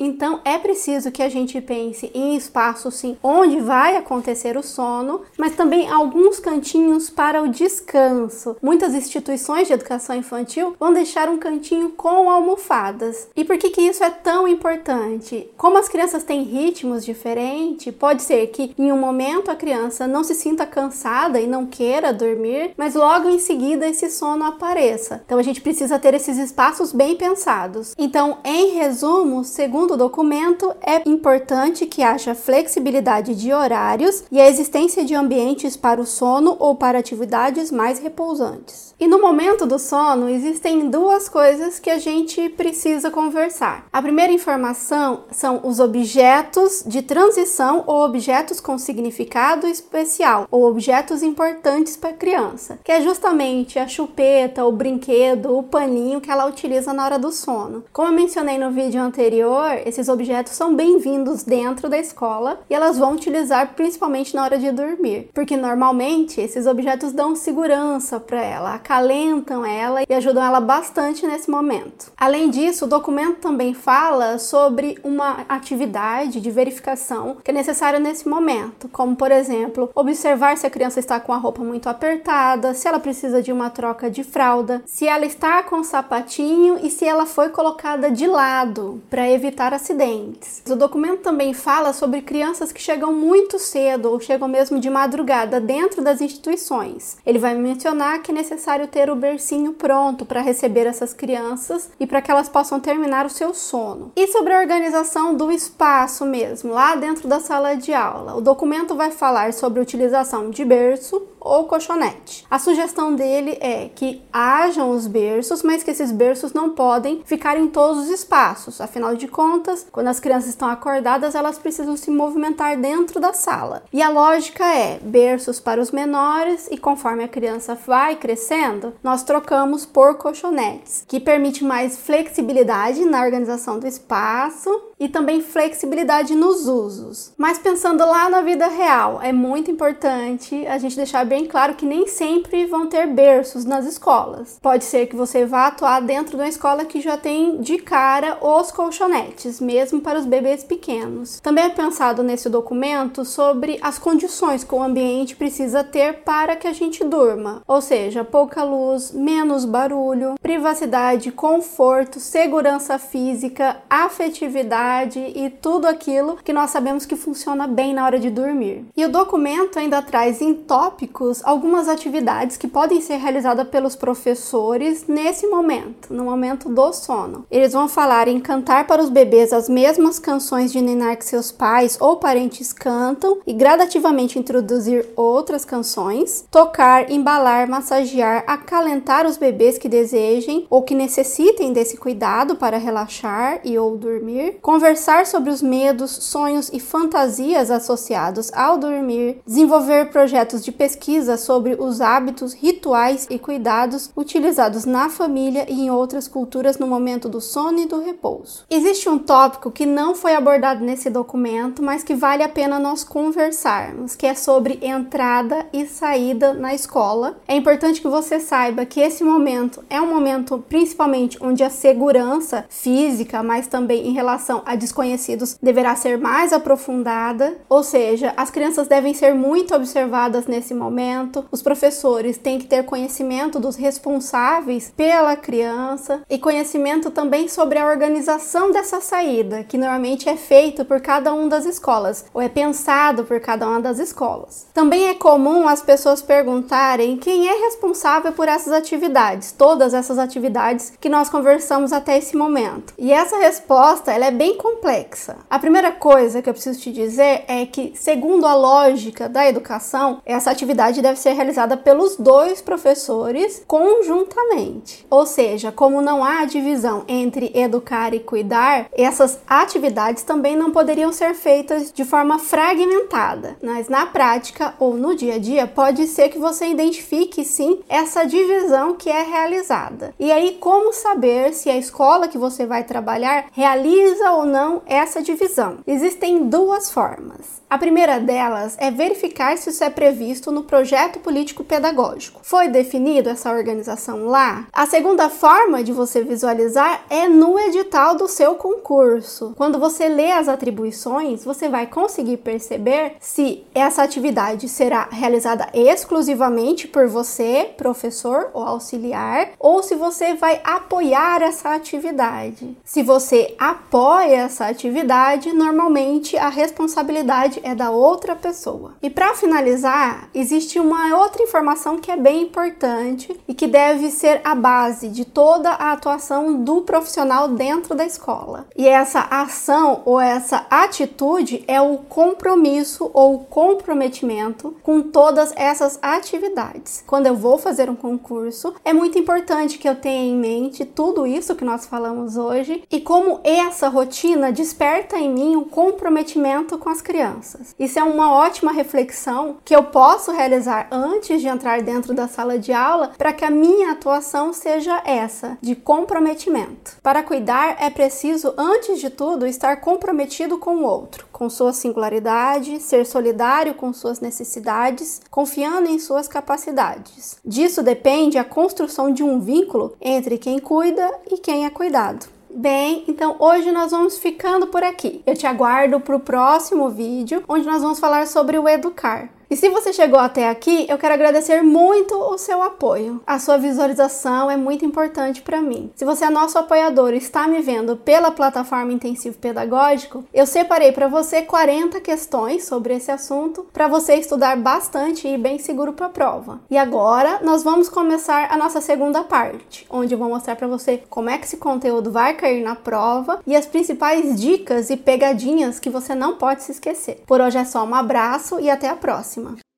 então 0.00 0.40
é 0.44 0.58
preciso 0.58 1.10
que 1.10 1.22
a 1.22 1.28
gente 1.28 1.60
pense 1.60 2.10
em 2.14 2.36
espaços 2.36 2.94
sim 2.94 3.16
onde 3.22 3.60
vai 3.60 3.96
acontecer 3.96 4.56
o 4.56 4.62
sono, 4.62 5.22
mas 5.38 5.54
também 5.54 5.88
alguns 5.88 6.38
cantinhos 6.38 7.10
para 7.10 7.42
o 7.42 7.48
descanso. 7.48 8.56
Muitas 8.62 8.94
instituições 8.94 9.66
de 9.66 9.74
educação 9.74 10.16
infantil 10.16 10.74
vão 10.78 10.92
deixar 10.92 11.28
um 11.28 11.38
cantinho 11.38 11.90
com 11.90 12.30
almofadas. 12.30 13.28
E 13.36 13.44
por 13.44 13.58
que 13.58 13.70
que 13.70 13.82
isso 13.82 14.02
é 14.02 14.10
tão 14.10 14.48
importante? 14.48 15.48
Como 15.56 15.78
as 15.78 15.88
crianças 15.88 16.24
têm 16.24 16.42
ritmos 16.42 17.04
diferentes, 17.04 17.94
pode 17.94 18.22
ser 18.22 18.46
que 18.48 18.74
em 18.78 18.90
um 18.90 18.98
momento 18.98 19.50
a 19.50 19.56
criança 19.56 20.06
não 20.06 20.24
se 20.24 20.34
sinta 20.34 20.66
cansada 20.66 21.40
e 21.40 21.46
não 21.46 21.66
queira 21.66 22.12
dormir, 22.12 22.72
mas 22.76 22.94
logo 22.94 23.28
em 23.28 23.38
seguida 23.38 23.86
esse 23.86 24.10
sono 24.10 24.44
apareça. 24.44 25.22
Então 25.24 25.38
a 25.38 25.42
gente 25.42 25.60
precisa 25.60 25.98
ter 25.98 26.14
esses 26.14 26.38
espaços 26.38 26.92
bem 26.92 27.16
pensados. 27.16 27.94
Então, 27.98 28.38
em 28.44 28.72
resumo, 28.72 29.35
segundo 29.44 29.94
o 29.94 29.96
documento, 29.96 30.74
é 30.80 31.08
importante 31.08 31.86
que 31.86 32.02
haja 32.02 32.34
flexibilidade 32.34 33.34
de 33.34 33.52
horários 33.52 34.24
e 34.30 34.40
a 34.40 34.48
existência 34.48 35.04
de 35.04 35.14
ambientes 35.14 35.76
para 35.76 36.00
o 36.00 36.06
sono 36.06 36.56
ou 36.58 36.74
para 36.74 36.98
atividades 36.98 37.70
mais 37.70 37.98
repousantes. 37.98 38.94
E 38.98 39.06
no 39.06 39.20
momento 39.20 39.66
do 39.66 39.78
sono, 39.78 40.26
existem 40.26 40.88
duas 40.88 41.28
coisas 41.28 41.78
que 41.78 41.90
a 41.90 41.98
gente 41.98 42.48
precisa 42.48 43.10
conversar. 43.10 43.84
A 43.92 44.00
primeira 44.00 44.32
informação 44.32 45.24
são 45.30 45.60
os 45.64 45.78
objetos 45.78 46.82
de 46.86 47.02
transição 47.02 47.84
ou 47.86 48.02
objetos 48.02 48.58
com 48.58 48.78
significado 48.78 49.66
especial 49.66 50.48
ou 50.50 50.66
objetos 50.66 51.22
importantes 51.22 51.94
para 51.94 52.08
a 52.08 52.14
criança, 52.14 52.78
que 52.82 52.90
é 52.90 53.02
justamente 53.02 53.78
a 53.78 53.86
chupeta, 53.86 54.64
o 54.64 54.72
brinquedo, 54.72 55.54
o 55.54 55.62
paninho 55.62 56.18
que 56.18 56.30
ela 56.30 56.46
utiliza 56.46 56.94
na 56.94 57.04
hora 57.04 57.18
do 57.18 57.30
sono. 57.30 57.84
Como 57.92 58.08
eu 58.08 58.14
mencionei 58.14 58.56
no 58.56 58.70
vídeo 58.70 59.02
anterior, 59.02 59.72
esses 59.84 60.08
objetos 60.08 60.54
são 60.54 60.74
bem-vindos 60.74 61.42
dentro 61.42 61.90
da 61.90 61.98
escola 61.98 62.60
e 62.70 62.74
elas 62.74 62.96
vão 62.96 63.12
utilizar 63.12 63.74
principalmente 63.74 64.34
na 64.34 64.42
hora 64.42 64.58
de 64.58 64.70
dormir, 64.72 65.28
porque 65.34 65.54
normalmente 65.54 66.40
esses 66.40 66.66
objetos 66.66 67.12
dão 67.12 67.36
segurança 67.36 68.18
para 68.18 68.42
ela, 68.42 68.85
acalentam 68.86 69.66
ela 69.66 70.02
e 70.08 70.14
ajudam 70.14 70.44
ela 70.44 70.60
bastante 70.60 71.26
nesse 71.26 71.50
momento. 71.50 72.12
Além 72.16 72.48
disso, 72.48 72.84
o 72.84 72.88
documento 72.88 73.40
também 73.40 73.74
fala 73.74 74.38
sobre 74.38 74.96
uma 75.02 75.44
atividade 75.48 76.40
de 76.40 76.50
verificação 76.52 77.36
que 77.42 77.50
é 77.50 77.54
necessária 77.54 77.98
nesse 77.98 78.28
momento, 78.28 78.88
como 78.88 79.16
por 79.16 79.32
exemplo, 79.32 79.90
observar 79.92 80.56
se 80.56 80.66
a 80.66 80.70
criança 80.70 81.00
está 81.00 81.18
com 81.18 81.32
a 81.32 81.36
roupa 81.36 81.64
muito 81.64 81.88
apertada, 81.88 82.74
se 82.74 82.86
ela 82.86 83.00
precisa 83.00 83.42
de 83.42 83.52
uma 83.52 83.70
troca 83.70 84.08
de 84.08 84.22
fralda, 84.22 84.80
se 84.86 85.08
ela 85.08 85.26
está 85.26 85.64
com 85.64 85.80
o 85.80 85.84
sapatinho 85.84 86.78
e 86.80 86.90
se 86.90 87.04
ela 87.04 87.26
foi 87.26 87.48
colocada 87.48 88.08
de 88.10 88.26
lado 88.26 89.02
para 89.10 89.28
evitar 89.28 89.74
acidentes. 89.74 90.62
O 90.68 90.76
documento 90.76 91.22
também 91.22 91.52
fala 91.52 91.92
sobre 91.92 92.22
crianças 92.22 92.70
que 92.70 92.80
chegam 92.80 93.12
muito 93.12 93.58
cedo 93.58 94.12
ou 94.12 94.20
chegam 94.20 94.46
mesmo 94.46 94.78
de 94.78 94.88
madrugada 94.88 95.60
dentro 95.60 96.02
das 96.02 96.20
instituições. 96.20 97.16
Ele 97.26 97.38
vai 97.38 97.54
mencionar 97.54 98.22
que 98.22 98.30
é 98.30 98.34
necessário 98.34 98.75
ter 98.84 99.08
o 99.08 99.14
bercinho 99.14 99.74
pronto 99.74 100.26
para 100.26 100.40
receber 100.40 100.88
essas 100.88 101.14
crianças 101.14 101.88
e 102.00 102.06
para 102.06 102.20
que 102.20 102.32
elas 102.32 102.48
possam 102.48 102.80
terminar 102.80 103.24
o 103.24 103.30
seu 103.30 103.54
sono. 103.54 104.10
E 104.16 104.26
sobre 104.26 104.52
a 104.52 104.58
organização 104.58 105.36
do 105.36 105.52
espaço 105.52 106.26
mesmo, 106.26 106.72
lá 106.72 106.96
dentro 106.96 107.28
da 107.28 107.38
sala 107.38 107.76
de 107.76 107.94
aula, 107.94 108.34
o 108.34 108.40
documento 108.40 108.96
vai 108.96 109.12
falar 109.12 109.52
sobre 109.52 109.78
a 109.78 109.82
utilização 109.82 110.50
de 110.50 110.64
berço 110.64 111.22
ou 111.46 111.64
colchonete. 111.64 112.44
A 112.50 112.58
sugestão 112.58 113.14
dele 113.14 113.56
é 113.60 113.88
que 113.94 114.22
hajam 114.32 114.90
os 114.90 115.06
berços, 115.06 115.62
mas 115.62 115.82
que 115.82 115.90
esses 115.90 116.10
berços 116.10 116.52
não 116.52 116.70
podem 116.70 117.22
ficar 117.24 117.56
em 117.56 117.68
todos 117.68 118.04
os 118.04 118.10
espaços. 118.10 118.80
Afinal 118.80 119.14
de 119.14 119.28
contas, 119.28 119.86
quando 119.90 120.08
as 120.08 120.20
crianças 120.20 120.50
estão 120.50 120.68
acordadas, 120.68 121.34
elas 121.34 121.58
precisam 121.58 121.96
se 121.96 122.10
movimentar 122.10 122.76
dentro 122.76 123.20
da 123.20 123.32
sala. 123.32 123.84
E 123.92 124.02
a 124.02 124.08
lógica 124.08 124.64
é 124.64 124.98
berços 125.00 125.60
para 125.60 125.80
os 125.80 125.90
menores 125.90 126.68
e 126.70 126.76
conforme 126.76 127.24
a 127.24 127.28
criança 127.28 127.74
vai 127.86 128.16
crescendo, 128.16 128.94
nós 129.02 129.22
trocamos 129.22 129.86
por 129.86 130.16
colchonetes, 130.16 131.04
que 131.06 131.20
permite 131.20 131.64
mais 131.64 131.96
flexibilidade 131.98 133.04
na 133.04 133.22
organização 133.22 133.78
do 133.78 133.86
espaço 133.86 134.70
e 134.98 135.08
também 135.08 135.40
flexibilidade 135.40 136.34
nos 136.34 136.66
usos. 136.66 137.32
Mas 137.36 137.58
pensando 137.58 138.04
lá 138.04 138.28
na 138.28 138.40
vida 138.40 138.66
real, 138.66 139.20
é 139.22 139.32
muito 139.32 139.70
importante 139.70 140.66
a 140.66 140.78
gente 140.78 140.96
deixar 140.96 141.24
bem 141.24 141.46
claro 141.46 141.74
que 141.74 141.84
nem 141.84 142.06
sempre 142.06 142.66
vão 142.66 142.86
ter 142.86 143.06
berços 143.06 143.64
nas 143.64 143.86
escolas. 143.86 144.58
Pode 144.60 144.84
ser 144.84 145.06
que 145.06 145.16
você 145.16 145.44
vá 145.44 145.66
atuar 145.66 146.00
dentro 146.00 146.36
de 146.36 146.42
uma 146.42 146.48
escola 146.48 146.84
que 146.84 147.00
já 147.00 147.16
tem 147.16 147.60
de 147.60 147.78
cara 147.78 148.38
os 148.40 148.70
colchonetes, 148.70 149.60
mesmo 149.60 150.00
para 150.00 150.18
os 150.18 150.24
bebês 150.24 150.64
pequenos. 150.64 151.40
Também 151.40 151.64
é 151.64 151.68
pensado 151.68 152.22
nesse 152.22 152.48
documento 152.48 153.24
sobre 153.24 153.78
as 153.82 153.98
condições 153.98 154.64
que 154.64 154.74
o 154.74 154.82
ambiente 154.82 155.36
precisa 155.36 155.84
ter 155.84 156.20
para 156.24 156.56
que 156.56 156.66
a 156.66 156.72
gente 156.72 157.04
durma, 157.04 157.62
ou 157.66 157.80
seja, 157.80 158.24
pouca 158.24 158.62
luz, 158.62 159.12
menos 159.12 159.64
barulho, 159.64 160.34
privacidade, 160.40 161.30
conforto, 161.30 162.18
segurança 162.18 162.98
física, 162.98 163.76
afetividade 163.90 164.85
e 165.34 165.50
tudo 165.50 165.86
aquilo 165.86 166.36
que 166.44 166.52
nós 166.52 166.70
sabemos 166.70 167.04
que 167.04 167.16
funciona 167.16 167.66
bem 167.66 167.92
na 167.92 168.04
hora 168.04 168.18
de 168.18 168.30
dormir. 168.30 168.84
E 168.96 169.04
o 169.04 169.10
documento 169.10 169.78
ainda 169.78 170.00
traz 170.02 170.40
em 170.40 170.54
tópicos 170.54 171.40
algumas 171.44 171.88
atividades 171.88 172.56
que 172.56 172.68
podem 172.68 173.00
ser 173.00 173.16
realizadas 173.16 173.68
pelos 173.68 173.96
professores 173.96 175.06
nesse 175.06 175.46
momento, 175.46 176.12
no 176.12 176.24
momento 176.24 176.68
do 176.68 176.92
sono. 176.92 177.44
Eles 177.50 177.72
vão 177.72 177.88
falar 177.88 178.28
em 178.28 178.40
cantar 178.40 178.86
para 178.86 179.02
os 179.02 179.10
bebês 179.10 179.52
as 179.52 179.68
mesmas 179.68 180.18
canções 180.18 180.72
de 180.72 180.80
ninar 180.80 181.16
que 181.16 181.24
seus 181.24 181.50
pais 181.50 181.96
ou 182.00 182.16
parentes 182.16 182.72
cantam 182.72 183.38
e 183.46 183.52
gradativamente 183.52 184.38
introduzir 184.38 185.06
outras 185.16 185.64
canções, 185.64 186.44
tocar, 186.50 187.10
embalar, 187.10 187.68
massagear, 187.68 188.44
acalentar 188.46 189.26
os 189.26 189.36
bebês 189.36 189.78
que 189.78 189.88
desejem 189.88 190.66
ou 190.70 190.82
que 190.82 190.94
necessitem 190.94 191.72
desse 191.72 191.96
cuidado 191.96 192.56
para 192.56 192.78
relaxar 192.78 193.60
e 193.64 193.78
ou 193.78 193.96
dormir, 193.96 194.58
conversar 194.76 195.24
sobre 195.24 195.48
os 195.48 195.62
medos, 195.62 196.10
sonhos 196.10 196.68
e 196.70 196.78
fantasias 196.78 197.70
associados 197.70 198.52
ao 198.52 198.76
dormir, 198.76 199.38
desenvolver 199.46 200.10
projetos 200.10 200.62
de 200.62 200.70
pesquisa 200.70 201.38
sobre 201.38 201.76
os 201.78 202.02
hábitos, 202.02 202.52
rituais 202.52 203.26
e 203.30 203.38
cuidados 203.38 204.10
utilizados 204.14 204.84
na 204.84 205.08
família 205.08 205.64
e 205.66 205.80
em 205.80 205.90
outras 205.90 206.28
culturas 206.28 206.76
no 206.76 206.86
momento 206.86 207.26
do 207.26 207.40
sono 207.40 207.78
e 207.78 207.86
do 207.86 208.02
repouso. 208.02 208.66
Existe 208.68 209.08
um 209.08 209.18
tópico 209.18 209.70
que 209.70 209.86
não 209.86 210.14
foi 210.14 210.34
abordado 210.34 210.84
nesse 210.84 211.08
documento, 211.08 211.82
mas 211.82 212.04
que 212.04 212.14
vale 212.14 212.42
a 212.42 212.48
pena 212.48 212.78
nós 212.78 213.02
conversarmos, 213.02 214.14
que 214.14 214.26
é 214.26 214.34
sobre 214.34 214.78
entrada 214.82 215.64
e 215.72 215.86
saída 215.86 216.52
na 216.52 216.74
escola. 216.74 217.38
É 217.48 217.56
importante 217.56 218.02
que 218.02 218.08
você 218.08 218.38
saiba 218.38 218.84
que 218.84 219.00
esse 219.00 219.24
momento 219.24 219.82
é 219.88 219.98
um 220.02 220.10
momento 220.10 220.62
principalmente 220.68 221.38
onde 221.40 221.64
a 221.64 221.70
segurança 221.70 222.66
física, 222.68 223.42
mas 223.42 223.66
também 223.66 224.06
em 224.06 224.12
relação 224.12 224.65
a 224.66 224.74
desconhecidos, 224.74 225.56
deverá 225.62 225.94
ser 225.94 226.18
mais 226.18 226.52
aprofundada, 226.52 227.56
ou 227.68 227.82
seja, 227.82 228.34
as 228.36 228.50
crianças 228.50 228.88
devem 228.88 229.14
ser 229.14 229.32
muito 229.32 229.74
observadas 229.74 230.46
nesse 230.46 230.74
momento. 230.74 231.46
Os 231.52 231.62
professores 231.62 232.36
têm 232.36 232.58
que 232.58 232.66
ter 232.66 232.84
conhecimento 232.84 233.60
dos 233.60 233.76
responsáveis 233.76 234.92
pela 234.96 235.36
criança 235.36 236.22
e 236.28 236.38
conhecimento 236.38 237.10
também 237.10 237.48
sobre 237.48 237.78
a 237.78 237.86
organização 237.86 238.72
dessa 238.72 239.00
saída, 239.00 239.62
que 239.62 239.78
normalmente 239.78 240.28
é 240.28 240.36
feito 240.36 240.84
por 240.84 241.00
cada 241.00 241.32
uma 241.32 241.48
das 241.48 241.64
escolas 241.64 242.24
ou 242.34 242.42
é 242.42 242.48
pensado 242.48 243.24
por 243.24 243.38
cada 243.40 243.68
uma 243.68 243.80
das 243.80 244.00
escolas. 244.00 244.66
Também 244.74 245.06
é 245.06 245.14
comum 245.14 245.68
as 245.68 245.82
pessoas 245.82 246.20
perguntarem 246.20 247.16
quem 247.16 247.48
é 247.48 247.64
responsável 247.66 248.32
por 248.32 248.48
essas 248.48 248.72
atividades, 248.72 249.52
todas 249.52 249.94
essas 249.94 250.18
atividades 250.18 250.92
que 251.00 251.08
nós 251.08 251.28
conversamos 251.28 251.92
até 251.92 252.18
esse 252.18 252.36
momento. 252.36 252.94
E 252.98 253.12
essa 253.12 253.38
resposta 253.38 254.12
ela 254.12 254.26
é 254.26 254.30
bem 254.30 254.55
complexa. 254.56 255.38
A 255.48 255.58
primeira 255.58 255.92
coisa 255.92 256.42
que 256.42 256.48
eu 256.48 256.54
preciso 256.54 256.80
te 256.80 256.92
dizer 256.92 257.44
é 257.46 257.64
que, 257.66 257.92
segundo 257.94 258.46
a 258.46 258.54
lógica 258.54 259.28
da 259.28 259.46
educação, 259.46 260.20
essa 260.24 260.50
atividade 260.50 261.00
deve 261.00 261.18
ser 261.18 261.32
realizada 261.32 261.76
pelos 261.76 262.16
dois 262.16 262.60
professores 262.60 263.62
conjuntamente. 263.66 265.06
Ou 265.10 265.26
seja, 265.26 265.70
como 265.70 266.02
não 266.02 266.24
há 266.24 266.44
divisão 266.44 267.04
entre 267.06 267.50
educar 267.54 268.14
e 268.14 268.20
cuidar, 268.20 268.86
essas 268.92 269.38
atividades 269.46 270.22
também 270.22 270.56
não 270.56 270.70
poderiam 270.70 271.12
ser 271.12 271.34
feitas 271.34 271.92
de 271.92 272.04
forma 272.04 272.38
fragmentada, 272.38 273.56
mas 273.62 273.88
na 273.88 274.06
prática 274.06 274.74
ou 274.78 274.94
no 274.94 275.14
dia 275.14 275.34
a 275.34 275.38
dia 275.38 275.66
pode 275.66 276.06
ser 276.06 276.28
que 276.28 276.38
você 276.38 276.66
identifique 276.66 277.44
sim 277.44 277.80
essa 277.88 278.24
divisão 278.24 278.94
que 278.94 279.10
é 279.10 279.22
realizada. 279.22 280.14
E 280.18 280.32
aí, 280.32 280.56
como 280.60 280.92
saber 280.92 281.52
se 281.52 281.68
a 281.68 281.76
escola 281.76 282.28
que 282.28 282.38
você 282.38 282.64
vai 282.66 282.84
trabalhar 282.84 283.46
realiza 283.52 284.30
ou 284.32 284.45
não 284.46 284.82
essa 284.86 285.20
divisão? 285.20 285.78
Existem 285.86 286.48
duas 286.48 286.90
formas. 286.90 287.56
A 287.68 287.76
primeira 287.76 288.20
delas 288.20 288.76
é 288.78 288.92
verificar 288.92 289.58
se 289.58 289.70
isso 289.70 289.82
é 289.82 289.90
previsto 289.90 290.52
no 290.52 290.62
projeto 290.62 291.18
político 291.18 291.64
pedagógico. 291.64 292.40
Foi 292.44 292.68
definido 292.68 293.28
essa 293.28 293.50
organização 293.50 294.26
lá? 294.26 294.68
A 294.72 294.86
segunda 294.86 295.28
forma 295.28 295.82
de 295.82 295.92
você 295.92 296.22
visualizar 296.22 297.04
é 297.10 297.26
no 297.28 297.58
edital 297.58 298.14
do 298.14 298.28
seu 298.28 298.54
concurso. 298.54 299.52
Quando 299.56 299.80
você 299.80 300.06
lê 300.06 300.30
as 300.30 300.48
atribuições, 300.48 301.44
você 301.44 301.68
vai 301.68 301.88
conseguir 301.88 302.36
perceber 302.36 303.16
se 303.18 303.64
essa 303.74 304.04
atividade 304.04 304.68
será 304.68 305.08
realizada 305.10 305.68
exclusivamente 305.74 306.86
por 306.86 307.08
você, 307.08 307.70
professor 307.76 308.50
ou 308.54 308.62
auxiliar, 308.62 309.50
ou 309.58 309.82
se 309.82 309.96
você 309.96 310.34
vai 310.34 310.60
apoiar 310.62 311.42
essa 311.42 311.74
atividade. 311.74 312.76
Se 312.84 313.02
você 313.02 313.56
apoia 313.58 314.35
essa 314.36 314.66
atividade, 314.66 315.52
normalmente 315.52 316.36
a 316.36 316.48
responsabilidade 316.48 317.60
é 317.62 317.74
da 317.74 317.90
outra 317.90 318.36
pessoa. 318.36 318.94
E 319.02 319.10
para 319.10 319.34
finalizar, 319.34 320.28
existe 320.34 320.78
uma 320.78 321.16
outra 321.16 321.42
informação 321.42 321.98
que 321.98 322.10
é 322.10 322.16
bem 322.16 322.42
importante 322.42 323.38
e 323.48 323.54
que 323.54 323.66
deve 323.66 324.10
ser 324.10 324.40
a 324.44 324.54
base 324.54 325.08
de 325.08 325.24
toda 325.24 325.70
a 325.70 325.92
atuação 325.92 326.62
do 326.62 326.82
profissional 326.82 327.48
dentro 327.48 327.94
da 327.94 328.04
escola. 328.04 328.66
E 328.76 328.86
essa 328.86 329.20
ação 329.30 330.02
ou 330.04 330.20
essa 330.20 330.66
atitude 330.70 331.64
é 331.66 331.80
o 331.80 331.98
compromisso 331.98 333.10
ou 333.12 333.38
comprometimento 333.40 334.76
com 334.82 335.00
todas 335.02 335.52
essas 335.56 335.98
atividades. 336.02 337.02
Quando 337.06 337.26
eu 337.26 337.34
vou 337.34 337.58
fazer 337.58 337.88
um 337.88 337.96
concurso, 337.96 338.74
é 338.84 338.92
muito 338.92 339.18
importante 339.18 339.78
que 339.78 339.88
eu 339.88 339.96
tenha 339.96 340.24
em 340.24 340.36
mente 340.36 340.84
tudo 340.84 341.26
isso 341.26 341.54
que 341.54 341.64
nós 341.64 341.86
falamos 341.86 342.36
hoje 342.36 342.82
e 342.90 343.00
como 343.00 343.40
essa 343.42 343.88
rotina 343.88 344.25
desperta 344.52 345.16
em 345.16 345.30
mim 345.30 345.56
um 345.56 345.64
comprometimento 345.64 346.78
com 346.78 346.88
as 346.88 347.00
crianças. 347.00 347.74
Isso 347.78 347.98
é 347.98 348.02
uma 348.02 348.32
ótima 348.32 348.72
reflexão 348.72 349.58
que 349.64 349.74
eu 349.74 349.84
posso 349.84 350.32
realizar 350.32 350.88
antes 350.90 351.40
de 351.40 351.48
entrar 351.48 351.82
dentro 351.82 352.14
da 352.14 352.26
sala 352.26 352.58
de 352.58 352.72
aula 352.72 353.12
para 353.16 353.32
que 353.32 353.44
a 353.44 353.50
minha 353.50 353.92
atuação 353.92 354.52
seja 354.52 355.02
essa, 355.04 355.58
de 355.60 355.76
comprometimento. 355.76 356.96
Para 357.02 357.22
cuidar 357.22 357.76
é 357.78 357.90
preciso, 357.90 358.54
antes 358.56 359.00
de 359.00 359.10
tudo, 359.10 359.46
estar 359.46 359.76
comprometido 359.76 360.58
com 360.58 360.76
o 360.76 360.84
outro, 360.84 361.26
com 361.30 361.48
sua 361.50 361.72
singularidade, 361.72 362.80
ser 362.80 363.04
solidário 363.04 363.74
com 363.74 363.92
suas 363.92 364.20
necessidades, 364.20 365.20
confiando 365.30 365.88
em 365.88 365.98
suas 365.98 366.26
capacidades. 366.26 367.36
Disso 367.44 367.82
depende 367.82 368.38
a 368.38 368.44
construção 368.44 369.12
de 369.12 369.22
um 369.22 369.40
vínculo 369.40 369.94
entre 370.00 370.38
quem 370.38 370.58
cuida 370.58 371.12
e 371.30 371.38
quem 371.38 371.66
é 371.66 371.70
cuidado. 371.70 372.35
Bem, 372.58 373.04
então 373.06 373.36
hoje 373.38 373.70
nós 373.70 373.90
vamos 373.90 374.16
ficando 374.16 374.68
por 374.68 374.82
aqui. 374.82 375.20
Eu 375.26 375.36
te 375.36 375.46
aguardo 375.46 376.00
para 376.00 376.16
o 376.16 376.20
próximo 376.20 376.88
vídeo, 376.88 377.44
onde 377.46 377.66
nós 377.66 377.82
vamos 377.82 377.98
falar 377.98 378.26
sobre 378.26 378.58
o 378.58 378.66
educar. 378.66 379.28
E 379.48 379.54
se 379.54 379.68
você 379.68 379.92
chegou 379.92 380.18
até 380.18 380.48
aqui, 380.48 380.86
eu 380.88 380.98
quero 380.98 381.14
agradecer 381.14 381.62
muito 381.62 382.16
o 382.16 382.36
seu 382.36 382.60
apoio. 382.64 383.22
A 383.24 383.38
sua 383.38 383.56
visualização 383.56 384.50
é 384.50 384.56
muito 384.56 384.84
importante 384.84 385.40
para 385.40 385.62
mim. 385.62 385.88
Se 385.94 386.04
você 386.04 386.24
é 386.24 386.30
nosso 386.30 386.58
apoiador 386.58 387.14
e 387.14 387.18
está 387.18 387.46
me 387.46 387.62
vendo 387.62 387.96
pela 387.96 388.32
plataforma 388.32 388.92
Intensivo 388.92 389.38
Pedagógico, 389.38 390.24
eu 390.34 390.46
separei 390.46 390.90
para 390.90 391.06
você 391.06 391.42
40 391.42 392.00
questões 392.00 392.64
sobre 392.64 392.94
esse 392.94 393.12
assunto 393.12 393.64
para 393.72 393.86
você 393.86 394.16
estudar 394.16 394.56
bastante 394.56 395.28
e 395.28 395.38
bem 395.38 395.60
seguro 395.60 395.92
para 395.92 396.06
a 396.06 396.10
prova. 396.10 396.60
E 396.68 396.76
agora 396.76 397.38
nós 397.40 397.62
vamos 397.62 397.88
começar 397.88 398.52
a 398.52 398.56
nossa 398.56 398.80
segunda 398.80 399.22
parte, 399.22 399.86
onde 399.88 400.12
eu 400.12 400.18
vou 400.18 400.28
mostrar 400.28 400.56
para 400.56 400.66
você 400.66 401.04
como 401.08 401.30
é 401.30 401.38
que 401.38 401.46
esse 401.46 401.56
conteúdo 401.56 402.10
vai 402.10 402.34
cair 402.34 402.64
na 402.64 402.74
prova 402.74 403.38
e 403.46 403.54
as 403.54 403.64
principais 403.64 404.40
dicas 404.40 404.90
e 404.90 404.96
pegadinhas 404.96 405.78
que 405.78 405.88
você 405.88 406.16
não 406.16 406.34
pode 406.34 406.64
se 406.64 406.72
esquecer. 406.72 407.22
Por 407.24 407.40
hoje 407.40 407.58
é 407.58 407.64
só 407.64 407.84
um 407.84 407.94
abraço 407.94 408.58
e 408.58 408.68
até 408.68 408.88
a 408.88 408.96
próxima 408.96 409.35
próxima. 409.36 409.75